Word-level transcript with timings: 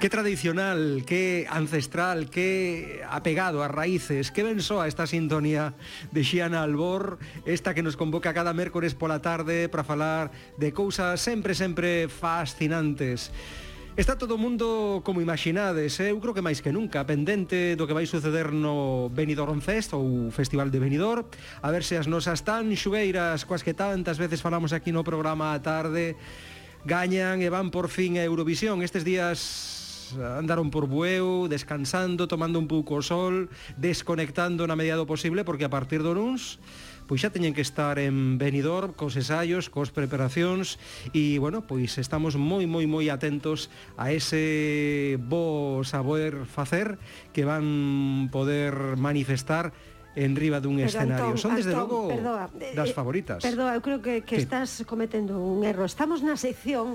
Qué 0.00 0.08
tradicional, 0.08 1.02
qué 1.04 1.46
ancestral, 1.50 2.30
qué 2.30 3.02
apegado 3.06 3.62
a 3.62 3.68
raíces, 3.68 4.30
qué 4.30 4.42
pensó 4.42 4.80
a 4.80 4.88
esta 4.88 5.06
sintonía 5.06 5.74
de 6.10 6.24
Xiana 6.24 6.62
Albor, 6.62 7.18
esta 7.44 7.74
que 7.74 7.82
nos 7.82 7.98
convoca 7.98 8.32
cada 8.32 8.54
mércores 8.54 8.94
pola 8.94 9.20
tarde 9.20 9.68
para 9.68 9.84
falar 9.84 10.30
de 10.56 10.72
cousas 10.72 11.20
sempre, 11.20 11.54
sempre 11.54 12.08
fascinantes. 12.08 13.30
Está 13.94 14.16
todo 14.16 14.36
o 14.36 14.38
mundo, 14.38 15.02
como 15.04 15.20
imaginades, 15.20 16.00
eh? 16.00 16.16
eu 16.16 16.20
creo 16.24 16.32
que 16.32 16.40
máis 16.40 16.64
que 16.64 16.72
nunca, 16.72 17.04
pendente 17.04 17.76
do 17.76 17.84
que 17.84 17.92
vai 17.92 18.08
suceder 18.08 18.56
no 18.56 19.12
Benidorm 19.12 19.60
Fest 19.60 19.92
ou 19.92 20.32
Festival 20.32 20.72
de 20.72 20.80
Benidorm, 20.80 21.28
a 21.60 21.68
ver 21.68 21.84
se 21.84 22.00
as 22.00 22.08
nosas 22.08 22.40
tan 22.40 22.72
xugueiras 22.72 23.44
coas 23.44 23.60
que 23.60 23.76
tantas 23.76 24.16
veces 24.16 24.40
falamos 24.40 24.72
aquí 24.72 24.96
no 24.96 25.04
programa 25.04 25.52
a 25.52 25.60
tarde 25.60 26.16
gañan 26.88 27.44
e 27.44 27.52
van 27.52 27.68
por 27.68 27.92
fin 27.92 28.16
a 28.16 28.24
Eurovisión. 28.24 28.80
Estes 28.80 29.04
días 29.04 29.79
andaron 30.18 30.70
por 30.70 30.86
Bueu, 30.86 31.46
descansando, 31.46 32.26
tomando 32.26 32.58
un 32.58 32.66
pouco 32.66 32.98
o 32.98 33.02
sol, 33.02 33.50
desconectando 33.76 34.66
na 34.66 34.78
medida 34.78 34.98
do 34.98 35.06
posible, 35.06 35.44
porque 35.44 35.66
a 35.66 35.72
partir 35.72 36.02
do 36.02 36.14
luns 36.14 36.58
pois 37.10 37.26
xa 37.26 37.34
teñen 37.34 37.58
que 37.58 37.66
estar 37.66 37.98
en 37.98 38.38
Benidorm 38.38 38.94
cos 38.94 39.18
ensaios, 39.18 39.66
cos 39.66 39.90
preparacións 39.90 40.78
e, 41.10 41.42
bueno, 41.42 41.66
pois 41.66 41.98
estamos 41.98 42.38
moi, 42.38 42.70
moi, 42.70 42.86
moi 42.86 43.10
atentos 43.10 43.66
a 43.98 44.14
ese 44.14 45.18
bo 45.18 45.82
saber 45.82 46.46
facer 46.46 47.02
que 47.34 47.42
van 47.42 48.30
poder 48.30 48.94
manifestar 48.94 49.74
en 50.14 50.38
riba 50.38 50.62
dun 50.62 50.78
Pero, 50.78 50.86
escenario. 50.86 51.34
Antón, 51.34 51.42
Son, 51.42 51.58
desde 51.58 51.74
Antón, 51.74 51.90
logo, 51.90 52.14
perdoa, 52.14 52.46
das 52.78 52.94
favoritas. 52.94 53.42
Eh, 53.42 53.50
perdoa, 53.50 53.74
eu 53.74 53.82
creo 53.82 53.98
que, 53.98 54.22
que 54.22 54.38
sí. 54.38 54.46
estás 54.46 54.86
cometendo 54.86 55.42
un 55.42 55.66
erro. 55.66 55.82
Estamos 55.82 56.22
na 56.22 56.38
sección 56.38 56.94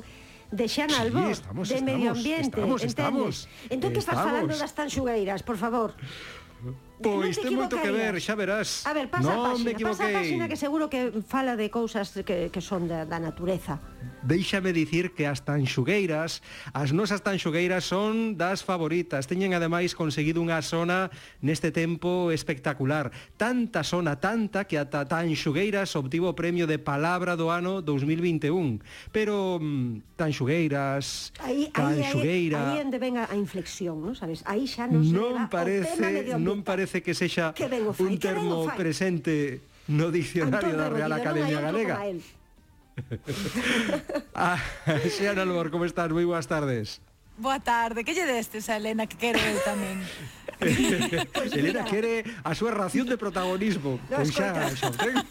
de 0.52 0.68
Xana 0.68 1.02
sí, 1.02 1.32
estamos, 1.32 1.70
de 1.70 1.82
Medio 1.82 2.12
Ambiente, 2.12 2.60
estamos, 2.60 2.84
entendes? 2.84 2.90
Estamos, 2.90 3.36
entón 3.70 3.90
que 3.94 4.00
estás 4.00 4.16
falando 4.16 4.54
das 4.56 4.74
tanxugueiras, 4.74 5.42
por 5.44 5.58
favor? 5.58 5.94
Pois 7.02 7.36
ten 7.36 7.52
moito 7.52 7.76
que 7.76 7.92
ver, 7.92 8.16
xa 8.24 8.40
verás. 8.40 8.88
A 8.88 8.96
ver, 8.96 9.12
pasa 9.12 9.28
non 9.28 9.44
a 9.44 9.52
páxina, 9.52 9.76
pasa 9.84 10.04
a 10.08 10.16
página 10.16 10.46
que 10.48 10.56
seguro 10.56 10.88
que 10.88 11.12
fala 11.28 11.60
de 11.60 11.68
cousas 11.68 12.16
que, 12.24 12.48
que 12.48 12.62
son 12.64 12.88
da, 12.88 13.04
da 13.04 13.20
natureza. 13.20 13.84
Deixame 14.24 14.72
dicir 14.72 15.12
que 15.12 15.28
as 15.28 15.44
tanxugueiras, 15.44 16.40
as 16.72 16.96
nosas 16.96 17.20
tanxugueiras 17.20 17.84
son 17.84 18.40
das 18.40 18.64
favoritas. 18.64 19.28
Teñen 19.28 19.52
ademais 19.52 19.92
conseguido 19.92 20.40
unha 20.40 20.64
zona 20.64 21.12
neste 21.44 21.76
tempo 21.76 22.32
espectacular. 22.32 23.12
Tanta 23.36 23.84
zona, 23.84 24.16
tanta, 24.16 24.64
que 24.64 24.80
ata 24.80 25.04
tanxugueiras 25.04 25.94
obtivo 26.00 26.32
o 26.32 26.38
premio 26.38 26.64
de 26.64 26.80
palabra 26.80 27.36
do 27.36 27.52
ano 27.52 27.84
2021. 27.84 28.80
Pero 29.12 29.60
mm, 29.60 30.16
tanxugueiras, 30.16 31.36
aí, 31.44 31.68
tanxugueira... 31.76 32.72
Aí, 32.72 32.80
aí, 32.80 32.80
aí 32.80 32.86
onde 32.88 32.98
ven 32.98 33.20
a, 33.20 33.28
a 33.28 33.36
inflexión, 33.36 34.00
non 34.00 34.16
sabes? 34.16 34.42
Aí 34.48 34.64
xa 34.64 34.88
nos 34.88 35.12
non 35.12 35.36
leva 35.36 35.52
parece. 35.52 36.40
Non 36.40 36.64
parece 36.64 36.85
parece 36.86 37.02
que 37.02 37.14
sexa 37.18 37.54
fai, 37.58 37.82
un 37.82 38.20
termo 38.20 38.70
presente 38.78 39.62
no 39.90 40.12
diccionario 40.14 40.70
Antón 40.70 40.78
da 40.78 40.90
Real 40.94 41.12
Academia 41.14 41.58
Galega. 41.62 41.98
ah, 44.38 44.62
Xean 45.10 45.38
Albor, 45.42 45.74
como 45.74 45.90
estás? 45.90 46.14
Moi 46.14 46.30
boas 46.30 46.46
tardes. 46.46 47.02
Boa 47.42 47.58
tarde, 47.60 48.06
que 48.06 48.14
lle 48.14 48.30
destes 48.30 48.70
a 48.70 48.78
Elena 48.78 49.10
que 49.10 49.18
quero 49.18 49.42
eu 49.42 49.58
tamén. 49.66 49.98
pues 50.60 51.54
Elena 51.54 51.84
mira, 51.84 51.92
quere 51.92 52.24
a 52.44 52.52
súa 52.56 52.72
ración 52.72 53.08
de 53.08 53.18
protagonismo. 53.18 54.00
No, 54.10 54.18
pois 54.22 54.32
xa, 54.32 54.72
xa, 54.76 54.90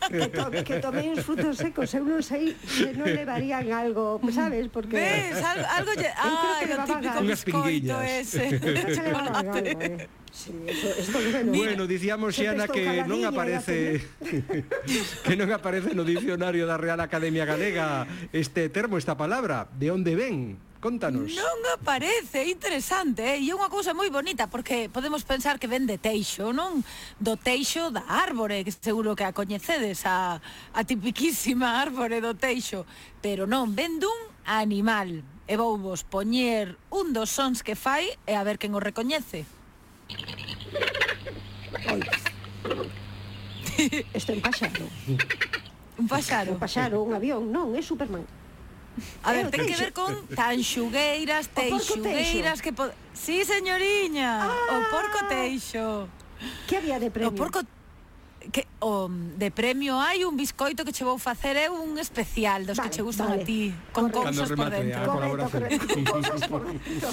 que, 0.08 0.28
to, 0.28 0.44
que 0.64 0.76
tomei 0.80 1.08
uns 1.10 1.24
frutos 1.24 1.56
secos, 1.56 1.88
eu 1.94 2.04
non 2.04 2.20
sei 2.20 2.52
se 2.64 2.92
non 2.92 3.08
levarían 3.08 3.72
algo, 3.72 4.20
sabes, 4.30 4.68
porque... 4.68 4.96
Ves, 5.00 5.40
algo, 5.40 5.66
algo 5.68 5.92
lle... 5.96 6.10
Ah, 6.14 6.60
creo 6.60 6.76
que 6.76 6.76
o 6.76 6.88
típico 6.88 7.20
biscoito 7.24 7.96
ese. 8.02 8.44
Sí, 10.34 10.52
eso, 10.66 10.88
esto 10.98 11.18
bueno. 11.30 11.52
bueno, 11.52 11.86
dicíamos 11.86 12.34
Xana 12.34 12.66
que 12.66 13.06
non 13.06 13.22
aparece 13.22 14.02
que 15.24 15.34
non 15.38 15.46
aparece 15.54 15.94
no 15.94 16.02
dicionario 16.02 16.66
da 16.66 16.74
Real 16.74 16.98
Academia 16.98 17.46
Galega 17.46 18.02
este 18.34 18.66
termo, 18.66 18.98
esta 18.98 19.14
palabra, 19.14 19.70
de 19.78 19.94
onde 19.94 20.18
ven? 20.18 20.58
contanos. 20.84 21.32
Non 21.32 21.58
aparece, 21.72 22.44
interesante, 22.44 23.24
eh? 23.24 23.40
e 23.40 23.48
é 23.48 23.56
unha 23.56 23.72
cousa 23.72 23.96
moi 23.96 24.12
bonita, 24.12 24.52
porque 24.52 24.92
podemos 24.92 25.24
pensar 25.24 25.56
que 25.56 25.64
vende 25.64 25.96
teixo, 25.96 26.52
non? 26.52 26.84
Do 27.16 27.40
teixo 27.40 27.88
da 27.88 28.04
árbore, 28.04 28.60
que 28.68 28.68
seguro 28.68 29.16
que 29.16 29.24
a 29.24 29.32
coñecedes, 29.32 30.04
a, 30.04 30.44
a 30.44 30.80
tipiquísima 30.84 31.80
árbore 31.84 32.20
do 32.20 32.36
teixo, 32.36 32.84
pero 33.24 33.48
non, 33.48 33.72
vende 33.72 34.04
un 34.04 34.20
animal. 34.44 35.24
E 35.48 35.56
vou 35.56 35.80
vos 35.80 36.04
poñer 36.04 36.76
un 36.92 37.16
dos 37.16 37.32
sons 37.32 37.64
que 37.64 37.76
fai 37.76 38.12
e 38.28 38.36
a 38.36 38.44
ver 38.44 38.60
quen 38.60 38.76
o 38.76 38.80
recoñece. 38.80 39.48
Oi. 41.88 42.00
é 44.12 44.32
un 44.36 44.40
paxaro. 44.44 44.84
un 45.96 46.06
paxaro? 46.08 46.52
Un 46.52 46.60
paxaro, 46.60 46.96
un 47.00 47.12
avión, 47.16 47.48
non, 47.48 47.72
é 47.72 47.80
Superman. 47.80 48.43
A 49.22 49.32
ver, 49.32 49.46
eh, 49.46 49.50
ten 49.50 49.66
que 49.66 49.76
ver 49.76 49.92
con 49.92 50.26
tanxugueiras, 50.30 51.50
teixugueiras 51.50 52.62
que 52.62 52.72
pod... 52.72 52.94
Sí, 53.12 53.44
señoriña, 53.44 54.46
ah, 54.46 54.74
o 54.74 54.78
porco 54.90 55.18
teixo. 55.26 56.06
Que 56.66 56.76
ah. 56.76 56.80
había 56.80 56.98
de 57.02 57.10
premio? 57.10 57.30
O 57.30 57.34
porco 57.34 57.60
que 58.52 58.68
o 58.80 59.08
de 59.08 59.50
premio 59.50 59.96
hai 59.96 60.24
un 60.24 60.36
biscoito 60.36 60.84
que 60.84 60.92
che 60.92 61.04
vou 61.04 61.16
facer 61.16 61.56
eu 61.56 61.72
un 61.80 61.96
especial 61.96 62.68
dos 62.68 62.76
vale, 62.76 62.90
que 62.90 62.96
che 62.96 63.02
gustan 63.02 63.32
vale. 63.32 63.42
a 63.42 63.46
ti 63.48 63.72
con 63.92 64.12
cousas 64.12 64.52
ah, 64.52 64.56
por 64.56 64.68
dentro. 64.68 65.00
Correcto, 65.08 65.48
correcto, 65.48 66.48
correcto. 66.52 67.06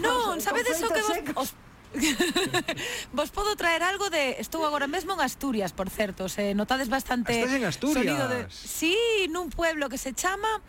non, 0.00 0.40
sabedes 0.40 0.80
o 0.80 0.88
que 0.88 1.02
vos 1.04 1.18
os 1.36 1.50
vos 3.12 3.30
podo 3.30 3.56
traer 3.56 3.82
algo 3.82 4.10
de 4.10 4.36
estou 4.38 4.64
agora 4.64 4.86
mesmo 4.86 5.16
en 5.16 5.20
Asturias, 5.20 5.72
por 5.72 5.88
certo, 5.88 6.28
se 6.28 6.52
notades 6.54 6.88
bastante 6.88 7.32
ah, 7.32 7.44
Estás 7.44 7.56
en 7.56 7.64
Asturias. 7.64 8.04
Sonido 8.04 8.28
de 8.28 8.46
Sí, 8.52 8.96
nun 9.32 9.48
pueblo 9.48 9.88
que 9.88 9.96
se 9.96 10.12
chama 10.12 10.60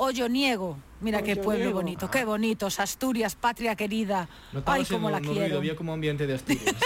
Olloniego. 0.00 0.78
Mira 1.02 1.22
qué 1.22 1.36
pueblo 1.36 1.72
bonito, 1.72 2.06
ah. 2.06 2.10
qué 2.10 2.24
bonitos, 2.24 2.80
Asturias, 2.80 3.34
patria 3.34 3.76
querida. 3.76 4.28
Notaba 4.52 4.76
Ay, 4.76 4.84
cómo 4.84 5.10
la 5.10 5.20
no, 5.20 5.30
quiero. 5.30 5.58
Había 5.58 5.76
como 5.76 5.92
ambiente 5.92 6.26
de 6.26 6.34
Asturias. 6.34 6.74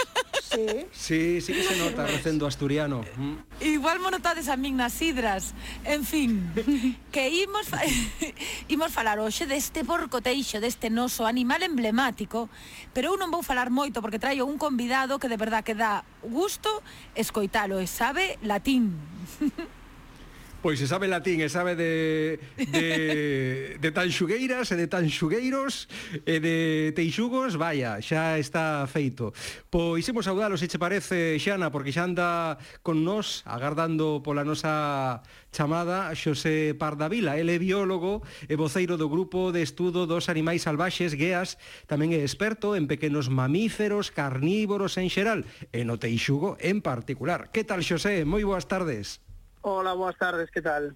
Sí. 0.55 0.85
sí, 0.93 1.41
sí 1.41 1.53
que 1.53 1.63
se 1.63 1.75
nota 1.75 2.07
recendo 2.07 2.47
asturiano. 2.47 3.03
Mm. 3.17 3.33
Igual 3.59 3.99
monotades 3.99 4.47
a 4.47 4.55
min 4.55 4.77
nas 4.77 4.93
sidras. 4.93 5.53
En 5.83 6.05
fin, 6.05 6.47
que 7.11 7.27
imos 7.27 7.67
fa... 7.67 7.81
imos 8.71 8.93
falar 8.93 9.19
hoxe 9.19 9.49
deste 9.51 9.83
porco 9.83 10.23
teixo, 10.23 10.63
deste 10.63 10.87
noso 10.87 11.27
animal 11.27 11.59
emblemático, 11.59 12.47
pero 12.95 13.11
eu 13.11 13.19
non 13.19 13.35
vou 13.35 13.43
falar 13.43 13.67
moito 13.67 13.99
porque 13.99 14.21
traio 14.21 14.47
un 14.47 14.55
convidado 14.55 15.19
que 15.19 15.27
de 15.27 15.35
verdad 15.35 15.59
que 15.59 15.75
dá 15.75 16.07
gusto 16.23 16.71
escoitalo 17.19 17.83
e 17.83 17.87
sabe 17.89 18.39
latín. 18.39 18.95
Pois 20.65 20.79
se 20.79 20.87
sabe 20.89 21.05
latín 21.05 21.45
e 21.45 21.47
sabe 21.53 21.77
de, 21.77 22.41
de, 22.57 23.77
de 23.85 23.89
tanxugueiras 23.93 24.73
e 24.73 24.75
de 24.81 24.89
tanxugueiros 24.89 25.85
e 26.25 26.41
de 26.41 26.89
teixugos, 26.97 27.53
vaya, 27.53 28.01
xa 28.01 28.41
está 28.41 28.81
feito. 28.89 29.29
Pois 29.69 30.09
imos 30.09 30.25
saudalos, 30.25 30.65
se 30.65 30.65
che 30.65 30.81
parece, 30.81 31.37
Xana, 31.37 31.69
porque 31.69 31.93
xa 31.93 32.09
anda 32.09 32.57
con 32.81 33.05
nós 33.05 33.45
agardando 33.45 34.25
pola 34.25 34.41
nosa 34.41 35.21
chamada 35.53 36.09
Xosé 36.17 36.73
Pardavila. 36.73 37.37
Ele 37.37 37.53
é 37.53 37.61
biólogo 37.61 38.25
e 38.49 38.57
voceiro 38.57 38.97
do 38.97 39.05
Grupo 39.05 39.53
de 39.53 39.61
Estudo 39.61 40.09
dos 40.09 40.33
Animais 40.33 40.65
Salvaxes, 40.65 41.13
GEAS, 41.13 41.61
tamén 41.85 42.17
é 42.17 42.25
experto 42.25 42.73
en 42.73 42.89
pequenos 42.89 43.29
mamíferos, 43.29 44.09
carnívoros 44.09 44.97
en 44.97 45.13
xeral, 45.13 45.45
e 45.69 45.85
no 45.85 46.01
teixugo 46.01 46.57
en 46.57 46.81
particular. 46.81 47.53
Que 47.53 47.61
tal, 47.61 47.85
Xosé? 47.85 48.25
Moi 48.25 48.41
boas 48.41 48.65
tardes. 48.65 49.24
Hola, 49.67 49.95
boas 49.95 50.15
tardes, 50.15 50.51
que 50.51 50.61
tal? 50.61 50.95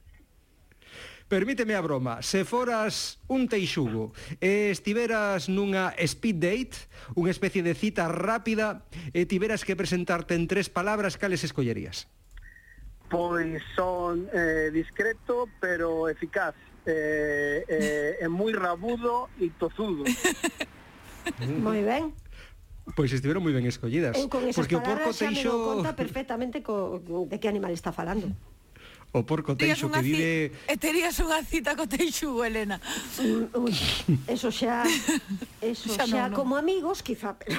Permíteme 1.27 1.73
a 1.73 1.81
broma, 1.81 2.21
se 2.21 2.45
foras 2.45 3.17
un 3.25 3.49
teixugo 3.49 4.13
e 4.37 4.69
estiveras 4.69 5.49
nunha 5.49 5.89
speed 5.97 6.37
date, 6.37 6.77
unha 7.17 7.33
especie 7.33 7.65
de 7.65 7.73
cita 7.73 8.05
rápida, 8.05 8.85
e 9.09 9.25
tiveras 9.25 9.65
que 9.65 9.73
presentarte 9.73 10.37
en 10.37 10.45
tres 10.45 10.69
palabras, 10.69 11.17
cales 11.17 11.41
escollerías? 11.41 12.13
Pois 13.09 13.57
son 13.73 14.29
eh, 14.37 14.69
discreto, 14.69 15.49
pero 15.57 16.05
eficaz, 16.05 16.53
eh, 16.85 17.65
eh, 17.65 18.21
é 18.21 18.27
moi 18.29 18.53
rabudo 18.53 19.33
e 19.41 19.49
tozudo. 19.57 20.05
moi 21.65 21.81
ben. 21.81 22.13
Pois 22.93 23.09
estiveron 23.09 23.41
moi 23.41 23.53
ben 23.57 23.65
escollidas. 23.65 24.13
Eu 24.13 24.29
con 24.29 24.45
esas 24.45 24.61
porque 24.61 24.77
o 24.77 24.85
porco 24.85 25.09
teixo... 25.09 25.57
conta 25.57 25.97
perfectamente 25.97 26.61
co, 26.61 27.01
de 27.01 27.37
que 27.41 27.49
animal 27.49 27.73
está 27.73 27.89
falando 27.89 28.29
o 29.11 29.25
porco 29.25 29.55
teixo 29.55 29.89
que 29.89 30.01
vive... 30.01 30.53
Eh, 30.69 30.73
e 30.73 30.75
terías 30.77 31.17
unha 31.17 31.41
cita 31.41 31.73
co 31.73 31.89
teixugo, 31.89 32.45
Elena. 32.45 32.77
Ui, 33.57 33.73
eso 34.29 34.53
xa... 34.53 34.85
Eso 35.61 35.89
xa, 35.95 36.05
xa 36.05 36.29
no, 36.29 36.37
como 36.37 36.53
no. 36.53 36.61
amigos, 36.61 37.01
quizá, 37.01 37.33
pero... 37.33 37.57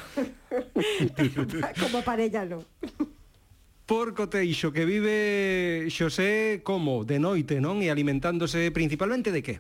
como 1.83 2.07
parella 2.07 2.47
non. 2.47 2.63
Porco 3.83 4.31
teixo 4.31 4.71
que 4.71 4.87
vive 4.87 5.91
Xosé 5.91 6.63
como? 6.63 7.03
De 7.03 7.19
noite, 7.19 7.59
non? 7.59 7.83
E 7.83 7.91
alimentándose 7.91 8.71
principalmente 8.71 9.35
de 9.35 9.43
que? 9.43 9.59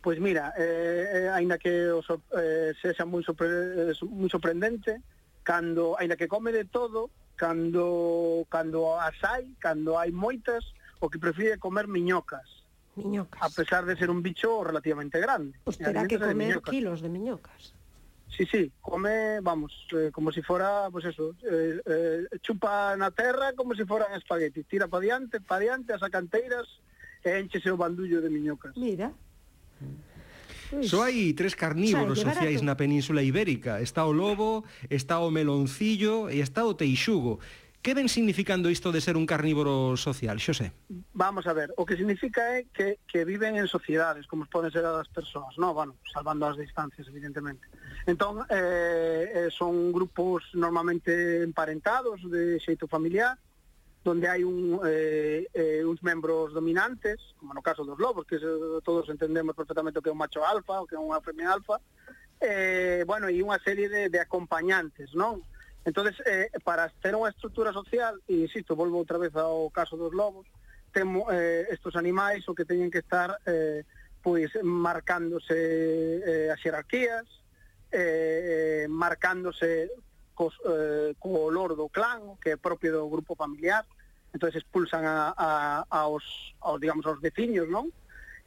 Pois 0.00 0.16
mira, 0.16 0.56
eh, 0.56 1.28
eh, 1.28 1.28
aínda 1.28 1.60
que 1.60 1.92
os, 1.92 2.08
eh, 2.08 2.72
sexa 2.80 3.04
moi, 3.04 3.20
sorpre, 3.20 3.46
eh, 3.46 3.94
moi 4.08 4.32
sorprendente, 4.32 5.04
cando, 5.44 5.92
aínda 6.00 6.16
que 6.16 6.26
come 6.26 6.56
de 6.56 6.64
todo, 6.64 7.12
cando, 7.36 8.48
cando 8.48 8.96
as 8.96 9.20
hai, 9.20 9.52
cando 9.60 10.00
hai 10.00 10.08
moitas, 10.08 10.64
o 11.02 11.10
que 11.10 11.18
prefire 11.18 11.58
comer 11.58 11.90
miñocas. 11.90 12.62
Miñocas. 12.94 13.42
A 13.42 13.50
pesar 13.50 13.84
de 13.84 13.96
ser 13.96 14.08
un 14.08 14.22
bicho 14.22 14.62
relativamente 14.62 15.18
grande. 15.18 15.58
Pues 15.64 15.76
terá 15.76 16.06
que 16.06 16.18
comer 16.18 16.54
de 16.54 16.62
kilos 16.62 17.02
de 17.02 17.08
miñocas. 17.08 17.74
Sí, 18.30 18.46
sí, 18.46 18.72
come, 18.80 19.40
vamos, 19.42 19.72
eh, 19.92 20.10
como 20.10 20.32
si 20.32 20.40
fora, 20.40 20.88
pues 20.90 21.04
eso, 21.04 21.34
eh, 21.42 21.82
eh, 21.84 22.24
chupa 22.40 22.96
na 22.96 23.10
terra 23.10 23.52
como 23.52 23.74
se 23.74 23.82
si 23.82 23.88
foran 23.88 24.14
espaguetis, 24.16 24.64
tira 24.64 24.88
para 24.88 25.04
diante, 25.04 25.36
para 25.40 25.60
diante, 25.60 25.92
as 25.92 26.00
acanteiras, 26.00 26.64
e 27.20 27.36
enchese 27.36 27.68
o 27.68 27.76
bandullo 27.76 28.22
de 28.24 28.30
miñocas. 28.32 28.72
Mira. 28.72 29.12
Pois, 30.72 30.88
Só 30.88 31.04
hai 31.04 31.36
tres 31.36 31.52
carnívoros 31.52 32.24
sociais 32.24 32.64
na 32.64 32.72
península 32.72 33.20
ibérica. 33.20 33.84
Está 33.84 34.08
o 34.08 34.12
lobo, 34.16 34.64
está 34.88 35.20
o 35.20 35.28
meloncillo 35.28 36.32
e 36.32 36.40
está 36.40 36.64
o 36.64 36.72
teixugo. 36.72 37.44
Que 37.82 37.94
ven 37.94 38.08
significando 38.08 38.70
isto 38.70 38.92
de 38.92 39.00
ser 39.00 39.16
un 39.16 39.26
carnívoro 39.26 39.96
social, 39.96 40.38
Xosé? 40.38 40.70
Vamos 41.14 41.48
a 41.48 41.52
ver, 41.52 41.74
o 41.74 41.82
que 41.82 41.98
significa 41.98 42.54
é 42.54 42.70
que, 42.70 43.02
que 43.10 43.26
viven 43.26 43.58
en 43.58 43.66
sociedades, 43.66 44.30
como 44.30 44.46
poden 44.46 44.70
ser 44.70 44.86
as 44.86 45.10
persoas, 45.10 45.58
no? 45.58 45.74
bueno, 45.74 45.98
salvando 46.06 46.46
as 46.46 46.54
distancias, 46.54 47.10
evidentemente. 47.10 47.66
Entón, 48.06 48.46
eh, 48.46 49.26
eh, 49.34 49.48
son 49.50 49.90
grupos 49.90 50.46
normalmente 50.54 51.42
emparentados 51.42 52.22
de 52.30 52.62
xeito 52.62 52.86
familiar, 52.86 53.34
donde 54.06 54.30
hai 54.30 54.46
un, 54.46 54.78
eh, 54.86 55.50
eh, 55.50 55.82
uns 55.82 56.06
membros 56.06 56.54
dominantes, 56.54 57.18
como 57.42 57.50
no 57.50 57.66
caso 57.66 57.82
dos 57.82 57.98
lobos, 57.98 58.30
que 58.30 58.38
todos 58.86 59.10
entendemos 59.10 59.58
perfectamente 59.58 59.98
o 59.98 60.02
que 60.06 60.10
é 60.10 60.14
un 60.14 60.22
macho 60.22 60.46
alfa, 60.46 60.78
o 60.78 60.86
que 60.86 60.94
é 60.94 61.02
unha 61.02 61.18
femia 61.18 61.50
alfa, 61.50 61.82
eh, 62.38 63.02
bueno, 63.10 63.26
e 63.26 63.42
unha 63.42 63.58
serie 63.58 63.90
de, 63.90 64.06
de 64.06 64.22
acompañantes, 64.22 65.10
non? 65.18 65.42
entonces 65.84 66.14
eh, 66.26 66.50
para 66.62 66.88
ter 67.02 67.14
unha 67.18 67.30
estrutura 67.30 67.74
social, 67.74 68.18
e 68.30 68.46
insisto, 68.46 68.78
volvo 68.78 69.02
outra 69.02 69.18
vez 69.18 69.34
ao 69.34 69.66
caso 69.74 69.98
dos 69.98 70.14
lobos, 70.14 70.46
temo, 70.92 71.26
eh, 71.32 71.66
estos 71.70 71.96
animais 71.96 72.46
o 72.46 72.54
que 72.54 72.68
teñen 72.68 72.92
que 72.92 73.02
estar 73.02 73.34
eh, 73.46 73.82
pois 74.22 74.54
marcándose 74.62 75.58
eh, 76.22 76.48
as 76.54 76.60
xerarquías, 76.62 77.26
eh, 77.90 78.86
marcándose 78.88 79.90
cos, 80.34 80.54
eh, 80.64 81.18
co 81.18 81.50
olor 81.50 81.74
do 81.74 81.90
clan, 81.90 82.38
que 82.38 82.54
é 82.54 82.56
propio 82.56 82.94
do 82.94 83.10
grupo 83.10 83.34
familiar, 83.34 83.84
entonces 84.32 84.62
expulsan 84.62 85.04
a, 85.04 85.34
a, 85.36 85.84
aos, 85.90 86.54
aos, 86.60 86.80
digamos, 86.80 87.04
aos 87.04 87.20
veciños, 87.20 87.68
non? 87.68 87.90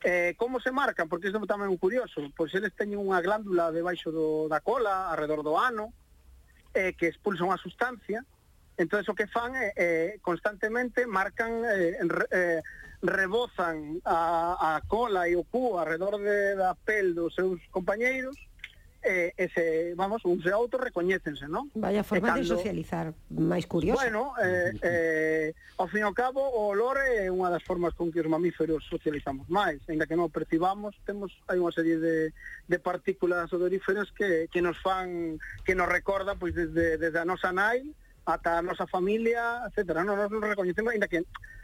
Eh, 0.03 0.33
como 0.37 0.59
se 0.59 0.71
marcan? 0.71 1.09
Porque 1.09 1.27
isto 1.27 1.41
tamén 1.45 1.71
é 1.71 1.77
curioso. 1.77 2.21
Pois 2.37 2.53
eles 2.53 2.73
teñen 2.73 3.01
unha 3.01 3.21
glándula 3.21 3.73
debaixo 3.73 4.09
do, 4.13 4.45
da 4.49 4.61
cola, 4.61 5.09
alrededor 5.11 5.43
do 5.43 5.57
ano, 5.59 5.93
eh, 6.75 6.93
que 6.93 7.07
expulsa 7.07 7.47
unha 7.47 7.57
sustancia, 7.57 8.21
entonces 8.77 9.07
o 9.07 9.15
que 9.15 9.31
fan 9.31 9.55
é 9.55 9.71
eh, 9.79 10.09
constantemente 10.19 11.07
marcan 11.07 11.63
eh, 11.63 11.95
eh, 12.31 12.59
rebozan 13.01 14.01
a, 14.03 14.75
a 14.75 14.81
cola 14.87 15.27
e 15.31 15.35
o 15.39 15.47
cu 15.47 15.79
alrededor 15.79 16.19
de, 16.19 16.59
da 16.59 16.75
pel 16.75 17.15
dos 17.15 17.33
seus 17.35 17.63
compañeiros 17.71 18.35
eh, 19.05 19.33
ese, 19.37 19.93
vamos, 19.93 20.25
uns 20.25 20.41
e 20.43 20.51
outros 20.51 20.81
recoñécense, 20.81 21.45
non? 21.45 21.69
Vaya 21.77 22.01
forma 22.01 22.33
e 22.33 22.41
cando... 22.41 22.41
de 22.41 22.49
socializar, 22.49 23.13
máis 23.29 23.69
curiosa. 23.69 24.01
Bueno, 24.01 24.33
eh, 24.41 24.73
eh, 24.81 25.47
ao 25.77 25.85
fin 25.85 26.01
e 26.01 26.07
ao 26.09 26.17
cabo, 26.17 26.41
o 26.41 26.73
olor 26.73 26.97
é 26.97 27.29
unha 27.29 27.53
das 27.53 27.61
formas 27.61 27.93
con 27.93 28.09
que 28.09 28.19
os 28.19 28.27
mamíferos 28.27 28.81
socializamos 28.89 29.45
máis, 29.47 29.79
ainda 29.85 30.09
que 30.09 30.17
non 30.17 30.33
percibamos, 30.33 30.97
temos 31.05 31.29
hai 31.45 31.61
unha 31.61 31.71
serie 31.71 32.01
de, 32.01 32.33
de 32.65 32.77
partículas 32.81 33.47
odoríferas 33.53 34.09
que, 34.09 34.49
que 34.49 34.59
nos 34.65 34.81
fan, 34.81 35.37
que 35.61 35.77
nos 35.77 35.85
recorda, 35.85 36.33
pois, 36.33 36.57
desde, 36.57 36.97
desde 36.97 37.21
a 37.21 37.29
nosa 37.29 37.53
nai, 37.53 37.85
ata 38.25 38.57
a 38.57 38.61
nosa 38.65 38.89
familia, 38.89 39.61
etc. 39.69 40.01
Non, 40.01 40.17
nos 40.17 40.29
recoñecemos, 40.29 40.91
ainda 40.91 41.07
que 41.07 41.21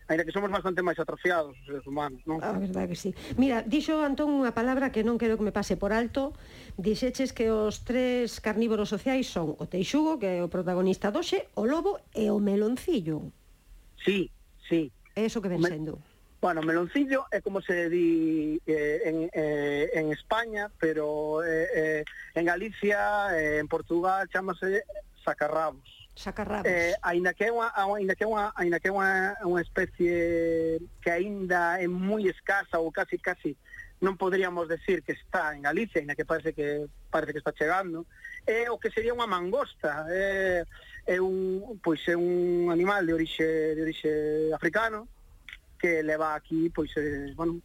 ainda 0.08 0.26
que 0.26 0.32
somos 0.32 0.52
bastante 0.52 0.86
máis 0.86 1.00
atrofiados 1.00 1.58
os 1.58 1.66
seres 1.66 1.86
humanos, 1.88 2.22
non? 2.30 2.38
A 2.44 2.54
verdade 2.54 2.94
que 2.94 3.00
sí. 3.00 3.12
Mira, 3.40 3.66
dixo 3.66 3.98
Antón 4.06 4.30
unha 4.30 4.54
palabra 4.54 4.94
que 4.94 5.02
non 5.02 5.18
quero 5.18 5.40
que 5.40 5.46
me 5.48 5.56
pase 5.56 5.80
por 5.80 5.96
alto. 5.96 6.38
Dixeches 6.78 7.34
que 7.34 7.50
os 7.50 7.82
tres 7.82 8.38
carnívoros 8.44 8.94
sociais 8.94 9.26
son 9.26 9.58
o 9.58 9.66
teixugo, 9.66 10.22
que 10.22 10.38
é 10.38 10.46
o 10.46 10.52
protagonista 10.52 11.10
doxe, 11.10 11.50
o 11.58 11.66
lobo 11.66 11.98
e 12.14 12.30
o 12.30 12.38
meloncillo. 12.38 13.34
Sí, 14.04 14.30
sí. 14.70 14.94
É 15.18 15.26
iso 15.26 15.42
que 15.42 15.50
ven 15.50 15.64
sendo. 15.66 15.98
Bueno, 16.42 16.66
meloncillo 16.66 17.30
é 17.30 17.38
como 17.38 17.62
se 17.62 17.86
di 17.90 18.58
eh, 18.66 19.06
en, 19.06 19.30
eh, 19.30 19.94
en 19.94 20.10
España, 20.10 20.74
pero 20.82 21.46
eh, 21.46 22.02
eh, 22.02 22.04
en 22.34 22.46
Galicia, 22.46 23.30
eh, 23.38 23.62
en 23.62 23.70
Portugal, 23.70 24.26
chamase 24.26 24.82
sacarrabos 25.22 26.01
Sacarrabos. 26.16 26.70
Eh, 26.70 26.94
aínda 27.02 27.34
que 27.34 27.46
é 27.46 27.52
unha 27.52 27.72
aínda 27.72 28.16
que 28.16 28.24
é 28.24 28.28
unha 28.28 28.52
aínda 28.56 28.80
que 28.84 28.90
é 28.90 28.94
unha, 28.94 29.40
unha 29.48 29.62
especie 29.64 30.84
que 31.00 31.10
aínda 31.10 31.80
é 31.80 31.88
moi 31.88 32.28
escasa 32.28 32.84
ou 32.84 32.92
casi 32.92 33.16
casi 33.16 33.56
non 34.04 34.20
poderíamos 34.20 34.68
decir 34.68 35.06
que 35.06 35.14
está 35.14 35.56
en 35.56 35.64
Galicia, 35.64 36.02
aínda 36.04 36.18
que 36.18 36.28
parece 36.28 36.52
que 36.52 36.90
parece 37.08 37.32
que 37.32 37.40
está 37.40 37.54
chegando, 37.56 38.10
é 38.44 38.68
o 38.68 38.82
que 38.82 38.92
sería 38.92 39.16
unha 39.16 39.30
mangosta, 39.30 40.04
é, 40.12 40.68
é 41.08 41.18
un 41.24 41.80
pois 41.80 42.04
é 42.12 42.18
un 42.18 42.68
animal 42.74 43.08
de 43.08 43.16
orixe 43.16 43.78
de 43.78 43.82
orixe 43.82 44.12
africano 44.52 45.08
que 45.80 46.04
leva 46.04 46.36
aquí 46.36 46.68
pois 46.76 46.92
é, 47.00 47.32
bueno, 47.40 47.64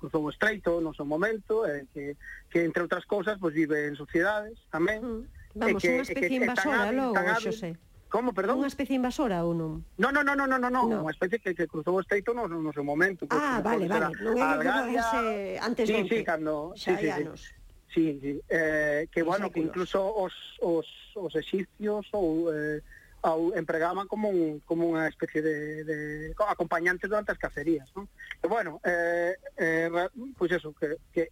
cruzou 0.00 0.24
o 0.24 0.32
estreito 0.32 0.80
no 0.80 0.96
seu 0.96 1.04
momento, 1.04 1.68
é, 1.68 1.84
que 1.92 2.16
que 2.48 2.64
entre 2.64 2.88
outras 2.88 3.04
cousas 3.04 3.36
pois 3.36 3.52
vive 3.52 3.84
en 3.84 4.00
sociedades 4.00 4.56
tamén. 4.72 5.04
Mm 5.04 5.41
Vamos, 5.54 5.82
que, 5.82 5.88
unha 5.92 6.04
especie 6.06 6.28
que, 6.28 6.38
invasora 6.40 6.88
logo, 6.92 7.16
Xosé. 7.40 7.76
Como, 8.12 8.36
perdón? 8.36 8.60
Unha 8.60 8.68
especie 8.68 8.96
invasora 8.96 9.40
ou 9.40 9.56
non? 9.56 9.84
No, 9.96 10.12
no, 10.12 10.20
no, 10.20 10.36
no, 10.36 10.44
no, 10.44 10.56
no, 10.60 10.68
no. 10.68 10.82
unha 10.84 11.12
especie 11.12 11.40
que, 11.40 11.56
que 11.56 11.64
cruzou 11.64 11.96
o 11.96 12.04
estreito 12.04 12.36
no, 12.36 12.44
no 12.44 12.72
seu 12.76 12.84
momento. 12.84 13.24
Pues, 13.24 13.40
ah, 13.40 13.64
vale, 13.64 13.88
vale. 13.88 14.12
Non 14.20 14.36
é 14.36 14.44
que 14.60 15.00
ese 15.00 15.22
antes 15.60 15.84
sí, 15.88 15.96
sí, 16.08 16.18
cando, 16.20 16.76
xa 16.76 16.96
sí, 16.96 17.08
sí, 17.08 17.24
sí. 17.36 17.50
Sí, 17.92 18.04
sí. 18.20 18.32
Eh, 18.48 19.08
que, 19.12 19.20
bueno, 19.20 19.52
que 19.52 19.60
incluso 19.60 20.00
os, 20.00 20.32
os, 20.60 20.88
os 21.16 21.32
egipcios 21.36 22.08
ou... 22.12 22.52
Eh, 22.52 22.80
ou 23.22 23.54
empregaban 23.54 24.08
como, 24.08 24.34
un, 24.34 24.58
como 24.66 24.90
unha 24.90 25.06
especie 25.06 25.38
de, 25.38 25.86
de 25.86 25.96
acompañante 26.42 27.06
durante 27.06 27.30
as 27.30 27.38
cacerías, 27.38 27.86
non? 27.94 28.10
E, 28.42 28.50
bueno, 28.50 28.82
eh, 28.82 29.38
eh, 29.54 29.86
pois 30.34 30.50
pues 30.50 30.58
eso, 30.58 30.74
que, 30.74 30.98
que 31.14 31.30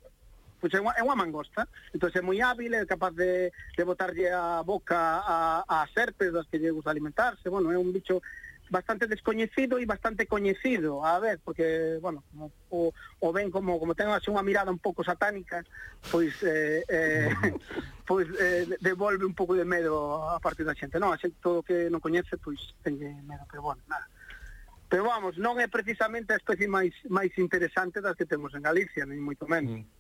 pois 0.61 0.73
é 0.77 0.79
unha, 0.79 0.93
é 0.95 1.03
unha 1.03 1.17
mangosta. 1.17 1.67
Entón 1.91 2.13
é 2.13 2.21
moi 2.21 2.39
hábil, 2.45 2.77
é 2.77 2.85
capaz 2.85 3.17
de, 3.17 3.49
de 3.51 3.83
botarlle 3.83 4.29
a 4.29 4.61
boca 4.61 5.25
a, 5.25 5.65
a 5.65 5.89
serpes 5.91 6.31
das 6.31 6.47
que 6.47 6.61
lle 6.61 6.71
gusta 6.71 6.93
alimentarse. 6.93 7.49
Bueno, 7.49 7.73
é 7.73 7.79
un 7.81 7.91
bicho 7.91 8.21
bastante 8.71 9.07
descoñecido 9.07 9.79
e 9.79 9.85
bastante 9.85 10.27
coñecido, 10.27 11.05
a 11.05 11.19
ver, 11.19 11.41
porque, 11.43 11.99
bueno, 12.01 12.23
como, 12.31 12.53
o, 12.71 12.95
o 13.19 13.33
ven 13.33 13.51
como 13.51 13.79
como 13.81 13.99
ten 13.99 14.09
así 14.15 14.31
unha 14.31 14.47
mirada 14.47 14.71
un 14.71 14.79
pouco 14.79 15.03
satánica, 15.03 15.67
pois 16.09 16.39
eh, 16.47 16.87
eh, 16.87 17.35
pois 18.09 18.31
eh, 18.39 18.71
devolve 18.79 19.27
un 19.27 19.35
pouco 19.35 19.59
de 19.59 19.67
medo 19.67 20.23
a 20.31 20.39
parte 20.39 20.63
da 20.63 20.79
xente, 20.79 21.03
non? 21.03 21.11
A 21.11 21.19
xente 21.19 21.43
todo 21.43 21.67
que 21.67 21.91
non 21.91 21.99
coñece, 21.99 22.39
pois 22.39 22.63
tenlle 22.87 23.11
medo, 23.27 23.43
pero 23.51 23.67
bueno, 23.67 23.83
nada. 23.91 24.07
Pero 24.87 25.07
vamos, 25.07 25.35
non 25.39 25.59
é 25.59 25.67
precisamente 25.67 26.31
a 26.35 26.39
especie 26.39 26.71
máis 26.71 26.95
máis 27.11 27.35
interesante 27.43 27.99
das 27.99 28.15
que 28.15 28.27
temos 28.27 28.55
en 28.55 28.63
Galicia, 28.63 29.03
nin 29.03 29.19
moito 29.19 29.51
menos. 29.51 29.83
Mm. 29.83 30.00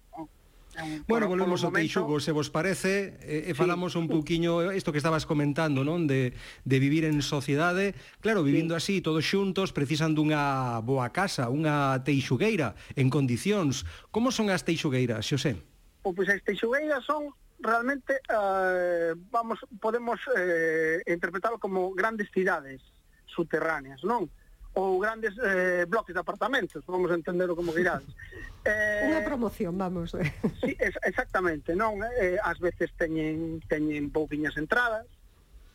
Bueno, 1.06 1.26
por, 1.26 1.36
volvemos 1.36 1.60
por 1.60 1.68
ao 1.68 1.76
Teixugo, 1.76 2.20
se 2.20 2.32
vos 2.32 2.48
parece, 2.48 3.20
eh, 3.22 3.48
eh, 3.48 3.48
e, 3.48 3.50
e 3.50 3.58
falamos 3.58 3.94
sí. 3.94 4.00
un 4.00 4.06
pouquiño 4.08 4.64
eh, 4.64 4.76
isto 4.76 4.92
que 4.92 5.00
estabas 5.00 5.28
comentando, 5.28 5.84
non, 5.84 6.08
de, 6.08 6.32
de 6.64 6.76
vivir 6.80 7.04
en 7.04 7.20
sociedade. 7.20 7.94
Claro, 8.20 8.42
vivindo 8.42 8.78
sí. 8.78 9.00
así 9.00 9.04
todos 9.04 9.24
xuntos 9.24 9.72
precisan 9.76 10.16
dunha 10.16 10.80
boa 10.80 11.12
casa, 11.12 11.52
unha 11.52 12.00
teixugueira 12.02 12.74
en 12.96 13.12
condicións. 13.12 13.84
Como 14.10 14.32
son 14.32 14.48
as 14.48 14.64
teixugueiras, 14.64 15.26
Xosé? 15.26 15.58
Pois 16.00 16.16
pues, 16.16 16.28
as 16.32 16.42
teixugueiras 16.42 17.04
son 17.04 17.32
realmente 17.60 18.20
eh, 18.28 19.14
vamos 19.30 19.60
podemos 19.80 20.18
eh, 20.36 21.02
interpretarlo 21.06 21.58
como 21.58 21.92
grandes 21.92 22.28
cidades 22.32 22.80
subterráneas, 23.26 24.02
non? 24.02 24.26
ou 24.80 24.98
grandes 24.98 25.36
eh, 25.44 25.84
bloques 25.84 26.14
de 26.14 26.20
apartamentos, 26.20 26.80
vamos 26.86 27.10
entender 27.12 27.48
como 27.48 27.60
como 27.60 27.78
irán. 27.78 28.02
Eh, 28.60 29.08
Unha 29.08 29.24
promoción, 29.24 29.72
vamos. 29.80 30.12
Eh. 30.12 30.20
Sí, 30.60 30.76
es, 30.76 30.92
exactamente, 31.00 31.72
non? 31.72 31.96
Eh, 32.20 32.36
ás 32.36 32.60
veces 32.60 32.92
teñen, 32.92 33.64
teñen 33.64 34.12
pouquiñas 34.12 34.52
entradas, 34.60 35.08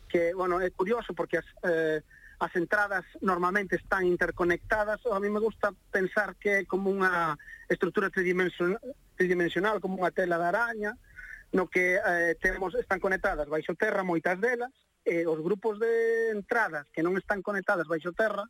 que, 0.06 0.30
bueno, 0.30 0.62
é 0.62 0.70
curioso 0.70 1.10
porque 1.10 1.42
as, 1.42 1.48
eh, 1.66 1.98
as 2.38 2.52
entradas 2.54 3.02
normalmente 3.26 3.74
están 3.74 4.06
interconectadas, 4.06 5.02
a 5.02 5.18
mí 5.18 5.26
me 5.26 5.42
gusta 5.42 5.74
pensar 5.90 6.38
que 6.38 6.62
é 6.62 6.64
como 6.64 6.94
unha 6.94 7.34
estrutura 7.66 8.06
tridimensional, 8.06 8.78
tridimensional 9.18 9.82
como 9.82 9.98
unha 9.98 10.14
tela 10.14 10.38
de 10.38 10.46
araña, 10.46 10.94
no 11.50 11.66
que 11.66 11.98
eh, 11.98 12.38
temos 12.38 12.78
están 12.78 13.02
conectadas 13.02 13.50
baixo 13.50 13.74
terra 13.74 14.06
moitas 14.06 14.38
delas, 14.38 14.70
eh, 15.02 15.26
os 15.26 15.42
grupos 15.42 15.82
de 15.82 16.30
entradas 16.38 16.86
que 16.94 17.02
non 17.02 17.18
están 17.18 17.42
conectadas 17.42 17.90
baixo 17.90 18.14
terra 18.14 18.46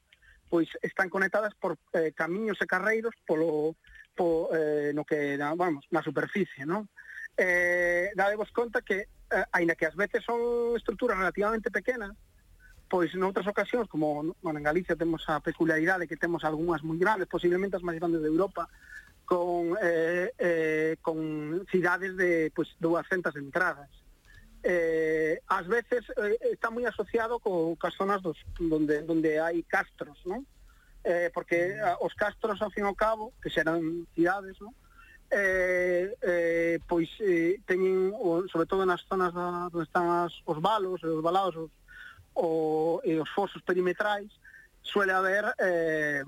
pois 0.48 0.68
están 0.82 1.10
conectadas 1.10 1.54
por 1.54 1.78
eh, 1.92 2.12
camiños 2.14 2.58
e 2.62 2.66
carreiros 2.66 3.14
polo 3.26 3.74
po, 4.16 4.48
eh, 4.54 4.92
no 4.94 5.04
que 5.04 5.36
vamos, 5.36 5.84
na 5.92 6.00
superficie, 6.00 6.64
non? 6.64 6.88
Eh, 7.36 8.10
dadevos 8.16 8.48
conta 8.54 8.80
que 8.80 9.12
eh, 9.28 9.44
aínda 9.52 9.76
que 9.76 9.84
ás 9.84 9.96
veces 9.98 10.24
son 10.24 10.72
estruturas 10.78 11.18
relativamente 11.18 11.68
pequenas, 11.68 12.16
pois 12.88 13.12
noutras 13.18 13.50
ocasións, 13.50 13.90
como 13.90 14.36
bueno, 14.40 14.58
en 14.58 14.64
Galicia 14.64 14.96
temos 14.96 15.26
a 15.28 15.42
peculiaridade 15.42 16.08
que 16.08 16.16
temos 16.16 16.46
algunhas 16.46 16.80
moi 16.86 16.96
grandes, 16.96 17.28
posiblemente 17.28 17.76
as 17.76 17.84
máis 17.84 17.98
grandes 17.98 18.22
de 18.22 18.30
Europa, 18.30 18.70
con 19.26 19.74
eh, 19.82 20.30
eh, 20.38 20.96
con 21.02 21.18
cidades 21.68 22.16
de 22.16 22.54
pois 22.54 22.72
200 22.78 23.34
entradas 23.36 23.90
eh, 24.68 25.40
ás 25.46 25.66
veces 25.68 26.02
eh, 26.18 26.38
está 26.50 26.74
moi 26.74 26.82
asociado 26.90 27.38
co, 27.38 27.78
cas 27.78 27.94
zonas 27.94 28.18
dos, 28.18 28.34
donde, 28.58 29.06
donde 29.06 29.38
hai 29.38 29.62
castros, 29.62 30.18
non? 30.26 30.42
Eh, 31.06 31.30
porque 31.30 31.78
a, 31.78 31.94
os 32.02 32.18
castros, 32.18 32.58
ao 32.58 32.74
fin 32.74 32.82
e 32.82 32.90
ao 32.90 32.98
cabo, 32.98 33.30
que 33.38 33.46
xeran 33.46 34.10
cidades, 34.10 34.58
non? 34.58 34.74
Eh, 35.30 36.10
eh, 36.18 36.76
pois 36.82 37.06
eh, 37.22 37.62
teñen, 37.62 38.10
o, 38.10 38.42
sobre 38.50 38.66
todo 38.66 38.82
nas 38.82 39.06
zonas 39.06 39.30
da, 39.30 39.70
onde 39.70 39.86
están 39.86 40.26
as, 40.26 40.34
os 40.42 40.58
balos, 40.58 40.98
os 40.98 41.22
balados, 41.22 41.54
os, 41.54 41.70
o, 42.34 42.98
e 43.06 43.14
os 43.22 43.30
fosos 43.30 43.62
perimetrais, 43.62 44.34
suele 44.82 45.14
haber 45.14 45.46
eh, 45.62 46.26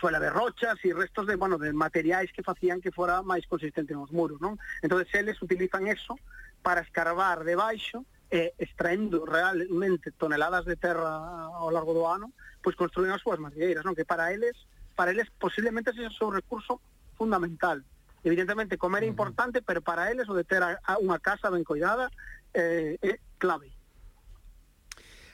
suele 0.00 0.16
haber 0.16 0.32
rochas 0.32 0.80
e 0.88 0.96
restos 0.96 1.28
de, 1.28 1.36
bueno, 1.36 1.60
de 1.60 1.68
materiais 1.76 2.32
que 2.32 2.40
facían 2.40 2.80
que 2.80 2.96
fora 2.96 3.20
máis 3.20 3.44
consistente 3.44 3.92
nos 3.92 4.08
muros, 4.08 4.40
non? 4.40 4.56
Entón, 4.80 5.04
eles 5.12 5.36
utilizan 5.44 5.84
eso 5.84 6.16
para 6.62 6.80
escarbar 6.80 7.44
debaixo 7.44 8.06
e 8.30 8.54
extraendo 8.56 9.26
realmente 9.26 10.14
toneladas 10.16 10.64
de 10.64 10.76
terra 10.80 11.52
ao 11.52 11.68
largo 11.68 11.92
do 11.92 12.08
ano, 12.08 12.32
pois 12.62 12.78
construen 12.78 13.12
as 13.12 13.20
súas 13.20 13.42
madrigueiras, 13.42 13.84
non? 13.84 13.92
Que 13.92 14.08
para 14.08 14.32
eles, 14.32 14.56
para 14.96 15.12
eles 15.12 15.28
posiblemente 15.36 15.92
sexa 15.92 16.08
o 16.08 16.18
seu 16.18 16.30
recurso 16.32 16.80
fundamental. 17.18 17.82
Evidentemente 18.24 18.78
comer 18.78 19.02
é 19.02 19.10
importante, 19.10 19.60
pero 19.60 19.82
para 19.82 20.08
eles 20.08 20.30
o 20.30 20.38
de 20.38 20.46
ter 20.46 20.62
a, 20.62 20.78
a 20.86 20.96
unha 21.02 21.18
casa 21.18 21.50
ben 21.50 21.66
coidada 21.66 22.08
eh, 22.54 22.96
é 23.02 23.18
clave. 23.36 23.74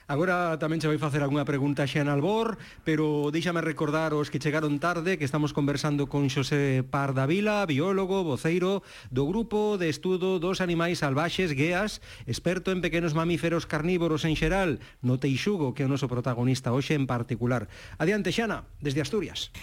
Agora 0.09 0.57
tamén 0.57 0.81
che 0.81 0.89
vai 0.89 0.97
facer 0.97 1.21
algunha 1.21 1.45
pregunta 1.45 1.85
xa 1.85 2.01
en 2.01 2.09
Albor, 2.09 2.57
pero 2.81 3.29
deixame 3.29 3.61
recordar 3.61 4.17
os 4.17 4.33
que 4.33 4.41
chegaron 4.41 4.81
tarde 4.81 5.21
que 5.21 5.27
estamos 5.29 5.53
conversando 5.53 6.09
con 6.09 6.33
Xosé 6.33 6.81
Pardavila, 6.81 7.61
biólogo, 7.69 8.25
voceiro 8.25 8.81
do 9.13 9.29
Grupo 9.29 9.77
de 9.77 9.85
Estudo 9.85 10.41
dos 10.41 10.65
Animais 10.65 11.05
Salvaxes 11.05 11.53
GEAS, 11.53 12.01
experto 12.25 12.73
en 12.73 12.81
pequenos 12.81 13.13
mamíferos 13.13 13.69
carnívoros 13.69 14.25
en 14.25 14.33
xeral, 14.33 14.81
no 15.05 15.21
Teixugo, 15.21 15.77
que 15.77 15.85
é 15.85 15.87
o 15.87 15.93
noso 15.93 16.09
protagonista 16.09 16.73
hoxe 16.73 16.97
en 16.97 17.05
particular. 17.05 17.69
Adiante, 18.01 18.33
Xana, 18.33 18.65
desde 18.81 19.05
Asturias. 19.05 19.53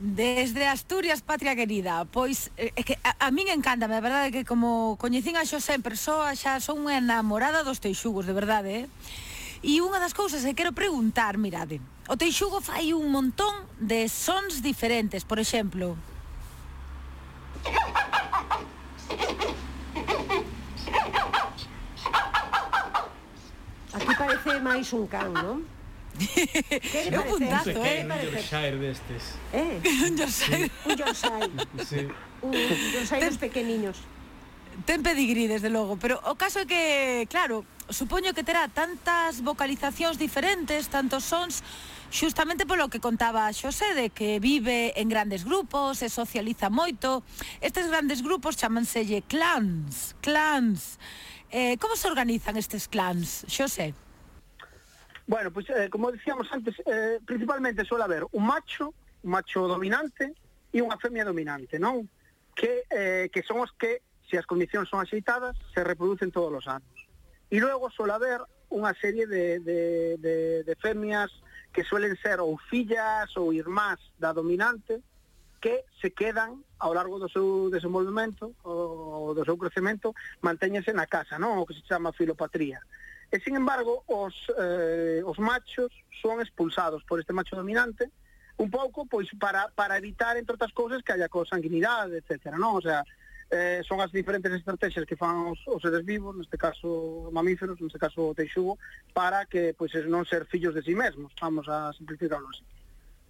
Desde 0.00 0.64
Asturias, 0.72 1.20
patria 1.20 1.56
querida 1.56 2.04
Pois, 2.08 2.52
eh, 2.56 2.72
é 2.76 2.82
que 2.84 2.96
a, 3.04 3.16
a 3.16 3.32
min 3.32 3.48
encanta 3.48 3.88
A 3.88 4.00
verdade 4.00 4.28
é 4.28 4.32
que 4.32 4.44
como 4.44 5.00
coñecín 5.00 5.40
a 5.40 5.48
Xosé 5.48 5.72
en 5.72 5.80
persoa 5.80 6.36
Xa 6.36 6.60
son 6.60 6.84
unha 6.84 7.00
enamorada 7.00 7.64
dos 7.64 7.80
teixugos, 7.80 8.28
de 8.28 8.36
verdade 8.36 8.72
eh? 8.84 8.86
E 9.66 9.82
unha 9.82 9.98
das 9.98 10.14
cousas 10.14 10.46
que 10.46 10.54
quero 10.54 10.70
preguntar, 10.70 11.34
mirade, 11.42 11.82
o 12.06 12.14
Teixugo 12.14 12.62
fai 12.62 12.94
un 12.94 13.10
montón 13.10 13.66
de 13.82 14.06
sons 14.06 14.62
diferentes, 14.62 15.26
por 15.26 15.42
exemplo. 15.42 15.98
Aquí 23.90 24.12
parece 24.14 24.62
máis 24.62 24.86
un 24.94 25.10
can, 25.10 25.34
non? 25.34 25.58
É 27.10 27.18
un 27.18 27.26
puntazo, 27.26 27.74
eh? 27.82 28.06
Un 28.06 28.14
Yorkshire 28.22 28.78
destes. 28.78 29.34
Eh? 29.50 29.82
un 30.06 30.14
Yorkshire. 30.14 30.70
Un 30.86 30.94
Yorkshire. 30.94 31.50
Sí. 31.82 32.06
Un 32.38 32.54
Yorkshire 32.54 33.34
dos 33.34 33.38
pequeniños. 33.42 33.98
Ten 34.86 35.02
pedigrí, 35.02 35.50
desde 35.50 35.74
logo, 35.74 35.98
pero 35.98 36.22
o 36.22 36.38
caso 36.38 36.62
é 36.62 36.66
que, 36.70 37.26
claro, 37.26 37.66
supoño 37.90 38.34
que 38.34 38.42
terá 38.42 38.68
tantas 38.68 39.42
vocalizacións 39.42 40.18
diferentes, 40.18 40.88
tantos 40.88 41.24
sons, 41.24 41.62
xustamente 42.10 42.66
polo 42.66 42.90
que 42.90 43.02
contaba 43.02 43.50
Xosé 43.52 43.94
de 43.94 44.10
que 44.10 44.38
vive 44.40 44.94
en 44.98 45.08
grandes 45.08 45.44
grupos, 45.44 46.02
se 46.02 46.08
socializa 46.08 46.70
moito. 46.70 47.22
Estes 47.62 47.86
grandes 47.86 48.22
grupos 48.22 48.56
chamanselle 48.58 49.22
clans, 49.22 50.16
clans. 50.20 50.98
Eh, 51.50 51.78
como 51.78 51.94
se 51.94 52.08
organizan 52.08 52.56
estes 52.56 52.88
clans, 52.88 53.46
Xosé? 53.46 53.94
Bueno, 55.26 55.50
pois 55.50 55.66
pues, 55.66 55.78
eh, 55.78 55.90
como 55.90 56.10
decíamos 56.10 56.46
antes, 56.50 56.74
eh, 56.86 57.18
principalmente 57.26 57.84
suele 57.84 58.04
haber 58.04 58.26
un 58.32 58.46
macho, 58.46 58.94
un 59.22 59.30
macho 59.30 59.66
dominante 59.66 60.34
e 60.70 60.78
unha 60.82 60.98
femia 60.98 61.26
dominante, 61.26 61.78
non? 61.78 62.06
Que, 62.54 62.86
eh, 62.90 63.26
que 63.30 63.42
son 63.42 63.62
os 63.62 63.70
que, 63.74 64.02
se 64.26 64.38
as 64.38 64.46
condicións 64.46 64.90
son 64.90 64.98
axeitadas, 64.98 65.54
se 65.74 65.82
reproducen 65.86 66.34
todos 66.34 66.50
os 66.50 66.66
anos. 66.66 67.05
E 67.50 67.60
logo 67.60 67.90
suele 67.90 68.12
haber 68.12 68.42
unha 68.70 68.90
serie 68.98 69.26
de, 69.30 69.62
de, 69.62 69.80
de, 70.18 70.36
de 70.66 70.74
femias 70.82 71.30
que 71.70 71.86
suelen 71.86 72.18
ser 72.18 72.42
ou 72.42 72.58
fillas 72.70 73.30
ou 73.38 73.54
irmás 73.54 74.02
da 74.18 74.34
dominante 74.34 74.98
que 75.62 75.86
se 76.00 76.10
quedan 76.10 76.62
ao 76.78 76.92
largo 76.92 77.18
do 77.18 77.28
seu 77.30 77.70
desenvolvemento 77.70 78.54
ou 78.66 79.34
do 79.34 79.44
seu 79.44 79.56
crecemento 79.56 80.14
mantéñense 80.42 80.92
na 80.92 81.06
casa, 81.06 81.38
non? 81.38 81.62
O 81.62 81.66
que 81.66 81.74
se 81.74 81.86
chama 81.86 82.12
filopatría. 82.12 82.82
E, 83.30 83.38
sin 83.42 83.58
embargo, 83.58 84.06
os, 84.06 84.34
eh, 84.58 85.22
os 85.26 85.38
machos 85.38 85.90
son 86.22 86.38
expulsados 86.42 87.02
por 87.02 87.18
este 87.18 87.34
macho 87.34 87.56
dominante 87.56 88.10
un 88.58 88.70
pouco 88.70 89.04
pois 89.06 89.28
para, 89.38 89.68
para 89.74 89.98
evitar, 89.98 90.36
entre 90.36 90.56
outras 90.56 90.72
cousas, 90.72 91.02
que 91.02 91.12
haya 91.12 91.28
consanguinidade, 91.28 92.24
etc. 92.24 92.56
Non? 92.56 92.78
O 92.78 92.82
sea, 92.82 93.04
eh, 93.50 93.82
son 93.86 94.00
as 94.00 94.10
diferentes 94.10 94.50
estrategias 94.52 95.06
que 95.06 95.16
fan 95.16 95.54
os, 95.54 95.60
os 95.70 95.82
seres 95.82 96.02
vivos, 96.02 96.34
neste 96.34 96.58
caso 96.58 97.30
mamíferos, 97.30 97.78
neste 97.78 97.98
caso 97.98 98.30
o 98.30 98.34
teixugo, 98.34 98.78
para 99.14 99.46
que 99.46 99.74
pois 99.74 99.94
non 100.06 100.26
ser 100.26 100.46
fillos 100.50 100.74
de 100.74 100.82
si 100.82 100.92
sí 100.92 100.98
mesmos, 100.98 101.30
vamos 101.38 101.70
a 101.70 101.94
simplificarlo 101.94 102.50
así. 102.50 102.64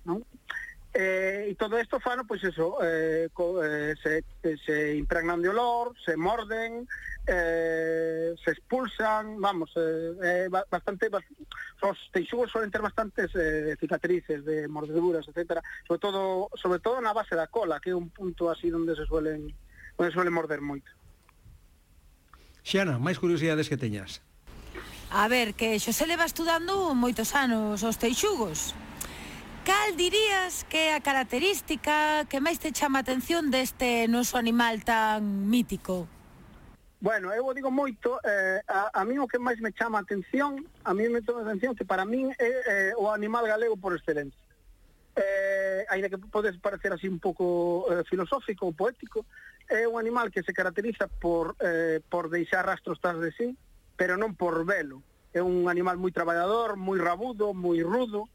Non? 0.09 0.25
Eh, 0.97 1.53
e 1.53 1.55
todo 1.61 1.77
isto 1.77 2.01
fano, 2.01 2.25
pois 2.25 2.41
eso, 2.41 2.81
eh, 2.81 3.29
co, 3.37 3.61
eh, 3.61 3.93
se, 4.01 4.25
eh, 4.41 4.57
se 4.65 4.97
impregnan 4.97 5.45
de 5.45 5.53
olor, 5.53 5.93
se 6.01 6.17
morden, 6.17 6.89
eh, 7.27 8.33
se 8.43 8.51
expulsan, 8.53 9.37
vamos, 9.37 9.77
eh, 9.77 10.17
eh, 10.25 10.49
bastante, 10.49 11.13
bastante, 11.13 11.45
os 11.83 11.99
teixugos 12.09 12.51
suelen 12.51 12.71
ter 12.71 12.81
bastantes 12.81 13.29
eh, 13.37 13.77
cicatrices 13.77 14.41
de 14.49 14.69
mordeduras, 14.69 15.29
etcétera, 15.29 15.61
sobre 15.87 16.01
todo 16.01 16.49
sobre 16.57 16.81
todo 16.81 16.97
na 17.05 17.13
base 17.13 17.37
da 17.37 17.53
cola, 17.53 17.77
que 17.77 17.93
é 17.93 17.95
un 17.95 18.09
punto 18.09 18.49
así 18.49 18.73
onde 18.73 18.97
se 18.97 19.05
suelen 19.05 19.53
onde 19.97 20.13
suele 20.13 20.31
morder 20.31 20.61
moito. 20.61 20.91
Xana, 22.63 22.99
máis 22.99 23.19
curiosidades 23.19 23.69
que 23.69 23.77
teñas. 23.77 24.21
A 25.11 25.29
ver, 25.29 25.55
que 25.55 25.79
Xosé 25.79 26.07
leva 26.07 26.27
estudando 26.27 26.93
moitos 26.95 27.35
anos 27.35 27.83
os 27.87 27.97
teixugos. 27.97 28.75
Cal 29.67 29.95
dirías 29.99 30.63
que 30.71 30.91
é 30.91 30.95
a 30.95 31.03
característica 31.03 32.27
que 32.31 32.39
máis 32.39 32.59
te 32.59 32.71
chama 32.71 32.99
a 32.99 33.05
atención 33.07 33.51
deste 33.51 34.07
noso 34.07 34.39
animal 34.39 34.83
tan 34.83 35.51
mítico? 35.51 36.07
Bueno, 36.99 37.31
eu 37.35 37.47
digo 37.55 37.71
moito, 37.71 38.19
eh, 38.25 38.63
a, 38.67 38.91
a 38.95 39.03
mí 39.05 39.19
o 39.19 39.27
que 39.27 39.39
máis 39.39 39.59
me 39.63 39.71
chama 39.71 39.99
a 39.99 40.07
atención, 40.07 40.67
a 40.83 40.95
mí 40.95 41.07
me 41.07 41.23
chama 41.23 41.43
a 41.43 41.47
atención 41.47 41.75
que 41.75 41.87
para 41.87 42.07
min 42.07 42.31
é 42.39 42.51
eh, 42.67 42.93
o 42.99 43.11
animal 43.11 43.47
galego 43.47 43.77
por 43.79 43.95
excelencia. 43.95 44.39
Eh, 45.15 45.87
ainda 45.89 46.11
que 46.11 46.19
podes 46.19 46.59
parecer 46.59 46.93
así 46.93 47.07
un 47.09 47.19
pouco 47.19 47.87
eh, 47.91 48.03
filosófico 48.11 48.67
ou 48.67 48.77
poético, 48.77 49.27
é 49.69 49.87
un 49.87 49.99
animal 49.99 50.31
que 50.31 50.43
se 50.43 50.55
caracteriza 50.55 51.09
por, 51.09 51.57
eh, 51.61 52.01
por 52.09 52.31
deixar 52.31 52.67
rastros 52.67 53.01
tras 53.01 53.19
de 53.21 53.33
sí, 53.33 53.57
pero 53.97 54.17
non 54.17 54.35
por 54.35 54.63
velo. 54.65 55.03
É 55.35 55.43
un 55.43 55.69
animal 55.69 55.99
moi 55.99 56.15
traballador, 56.15 56.79
moi 56.79 56.97
rabudo, 56.97 57.53
moi 57.53 57.83
rudo, 57.83 58.31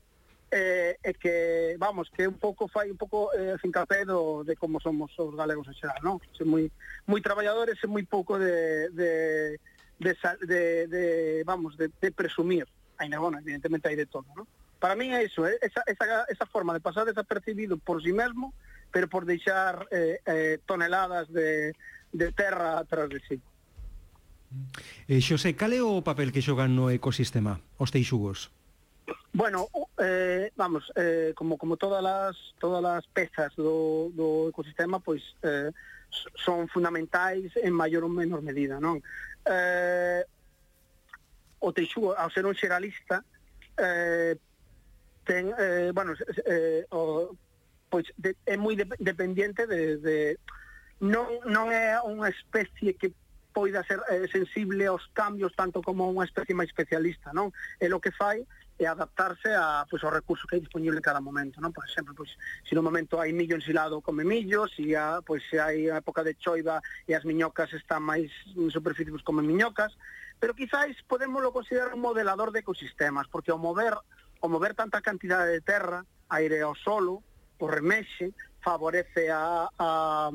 eh, 0.52 1.00
e 1.00 1.14
que, 1.16 1.76
vamos, 1.80 2.12
que 2.12 2.28
un 2.28 2.36
pouco 2.36 2.68
fai 2.68 2.92
un 2.92 3.00
pouco 3.00 3.32
eh, 3.32 3.56
fincapé 3.58 4.04
do, 4.04 4.44
de 4.44 4.60
como 4.60 4.84
somos 4.84 5.16
os 5.16 5.34
galegos 5.34 5.66
en 5.72 5.76
xeral, 5.80 6.04
non? 6.04 6.20
Se 6.36 6.44
moi, 6.44 6.68
moi 7.08 7.24
traballadores 7.24 7.80
e 7.80 7.88
moi 7.88 8.04
pouco 8.04 8.36
de, 8.36 8.92
de, 8.92 9.12
de, 9.98 10.12
de, 10.44 10.62
de 10.92 11.04
vamos, 11.48 11.80
de, 11.80 11.88
de 11.88 12.10
presumir. 12.12 12.68
Ainda, 13.00 13.18
bueno, 13.18 13.40
evidentemente 13.40 13.88
hai 13.88 13.96
de 13.96 14.06
todo, 14.06 14.28
non? 14.36 14.46
Para 14.82 14.98
mí 14.98 15.14
é 15.14 15.24
iso, 15.24 15.48
eh? 15.48 15.56
esa, 15.62 15.86
esa, 15.88 16.26
esa 16.28 16.46
forma 16.50 16.74
de 16.74 16.84
pasar 16.84 17.06
desapercibido 17.06 17.78
por 17.78 18.04
sí 18.04 18.12
mesmo, 18.12 18.52
pero 18.92 19.08
por 19.08 19.26
deixar 19.26 19.88
eh, 19.92 20.20
eh, 20.26 20.60
toneladas 20.66 21.32
de, 21.32 21.74
de 22.12 22.32
terra 22.32 22.80
atrás 22.80 23.10
de 23.10 23.20
si. 23.22 23.36
Sí. 23.36 23.42
Eh, 25.08 25.22
Xosé, 25.22 25.56
cal 25.56 25.72
é 25.72 25.80
o 25.80 26.04
papel 26.04 26.36
que 26.36 26.44
xogan 26.44 26.76
no 26.76 26.92
ecosistema 26.92 27.64
os 27.80 27.92
teixugos? 27.92 28.52
Bueno, 29.32 29.72
eh, 29.96 30.52
vamos, 30.60 30.92
eh, 30.96 31.32
como, 31.36 31.56
como 31.56 31.80
todas 31.80 32.04
as 32.04 32.36
todas 32.60 32.84
as 32.84 33.08
pezas 33.08 33.56
do, 33.56 34.12
do 34.12 34.52
ecosistema, 34.52 35.00
pois 35.00 35.24
eh, 35.44 35.72
son 36.36 36.68
fundamentais 36.68 37.56
en 37.56 37.72
maior 37.72 38.04
ou 38.04 38.12
menor 38.12 38.44
medida, 38.44 38.76
non? 38.84 39.00
Eh, 39.48 40.28
o 41.64 41.72
teixugo, 41.72 42.12
ao 42.12 42.28
ser 42.28 42.44
un 42.44 42.56
xeralista, 42.58 43.24
eh, 43.80 44.36
ten, 45.24 45.56
eh, 45.56 45.96
bueno, 45.96 46.12
eh, 46.44 46.84
o, 46.92 47.32
pois 47.92 48.08
de, 48.16 48.40
é 48.48 48.56
moi 48.56 48.80
de, 48.80 48.88
dependiente 49.04 49.68
de, 49.68 50.00
de 50.00 50.18
non, 51.04 51.28
non 51.44 51.68
é 51.76 52.00
unha 52.00 52.32
especie 52.32 52.96
que 52.96 53.12
poida 53.52 53.84
ser 53.84 54.00
eh, 54.08 54.32
sensible 54.32 54.88
aos 54.88 55.04
cambios 55.12 55.52
tanto 55.60 55.84
como 55.84 56.08
unha 56.08 56.24
especie 56.24 56.56
máis 56.56 56.72
especialista, 56.72 57.36
non? 57.36 57.52
É 57.84 57.92
lo 57.92 58.00
que 58.00 58.16
fai 58.16 58.48
é 58.80 58.88
adaptarse 58.88 59.54
a 59.54 59.86
pois, 59.86 60.02
aos 60.02 60.16
recursos 60.16 60.48
que 60.48 60.56
hai 60.56 60.64
disponible 60.64 61.04
cada 61.04 61.22
momento, 61.22 61.62
non? 61.62 61.76
Por 61.76 61.86
exemplo, 61.86 62.16
pois, 62.16 62.32
se 62.64 62.74
no 62.74 62.82
momento 62.82 63.20
hai 63.20 63.36
millo 63.36 63.60
ensilado, 63.60 64.02
come 64.02 64.24
millo, 64.24 64.66
se, 64.72 64.96
a, 64.96 65.22
pois, 65.22 65.44
se 65.52 65.60
hai 65.60 65.92
a 65.92 66.02
época 66.02 66.24
de 66.24 66.34
choiva 66.40 66.82
e 67.06 67.14
as 67.14 67.28
miñocas 67.28 67.70
están 67.76 68.02
máis 68.02 68.32
en 68.56 68.72
superficie, 68.72 69.12
pois, 69.12 69.28
come 69.28 69.44
miñocas, 69.44 69.94
pero 70.40 70.56
quizáis 70.58 70.98
podemoslo 71.06 71.54
considerar 71.54 71.94
un 71.94 72.02
modelador 72.02 72.50
de 72.56 72.64
ecosistemas, 72.66 73.28
porque 73.28 73.52
ao 73.52 73.62
mover, 73.62 73.94
ao 74.42 74.50
mover 74.50 74.74
tanta 74.74 75.04
cantidade 75.04 75.52
de 75.52 75.62
terra, 75.62 76.02
aire 76.32 76.64
ao 76.64 76.74
solo, 76.74 77.22
o 77.62 77.68
remexe, 77.70 78.34
favorece 78.60 79.30
a, 79.30 79.70
a, 79.78 80.32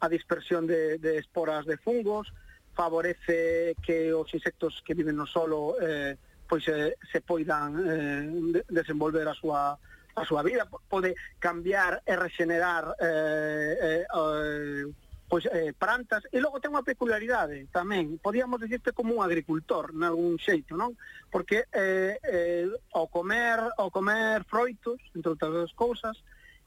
a 0.00 0.06
dispersión 0.08 0.66
de, 0.66 0.98
de 0.98 1.18
esporas 1.18 1.66
de 1.66 1.76
fungos, 1.76 2.30
favorece 2.74 3.74
que 3.82 4.14
os 4.14 4.32
insectos 4.32 4.82
que 4.86 4.94
viven 4.94 5.18
no 5.18 5.26
solo 5.26 5.74
eh, 5.82 6.14
pois 6.46 6.62
eh, 6.70 6.94
se 7.10 7.20
poidan 7.20 7.74
eh, 7.82 8.62
desenvolver 8.70 9.26
a 9.26 9.34
súa 9.34 9.74
a 10.18 10.24
súa 10.26 10.42
vida, 10.42 10.66
pode 10.66 11.14
cambiar 11.38 12.02
e 12.02 12.14
regenerar 12.18 12.94
eh, 12.98 13.78
eh, 13.78 14.04
eh, 14.06 14.84
pois 15.28 15.46
eh, 15.46 15.74
plantas 15.76 16.24
e 16.32 16.40
logo 16.40 16.58
ten 16.58 16.72
unha 16.74 16.86
peculiaridade 16.86 17.68
tamén, 17.70 18.16
podíamos 18.18 18.58
dicirte 18.58 18.96
como 18.96 19.14
un 19.14 19.22
agricultor 19.22 19.94
nalgún 19.94 20.40
xeito, 20.40 20.74
non? 20.74 20.96
Porque 21.30 21.68
eh, 21.70 22.16
eh, 22.24 22.66
ao 22.94 23.06
comer 23.12 23.60
ao 23.76 23.92
comer 23.92 24.42
froitos, 24.48 24.98
entre 25.14 25.36
outras 25.36 25.70
cousas, 25.76 26.16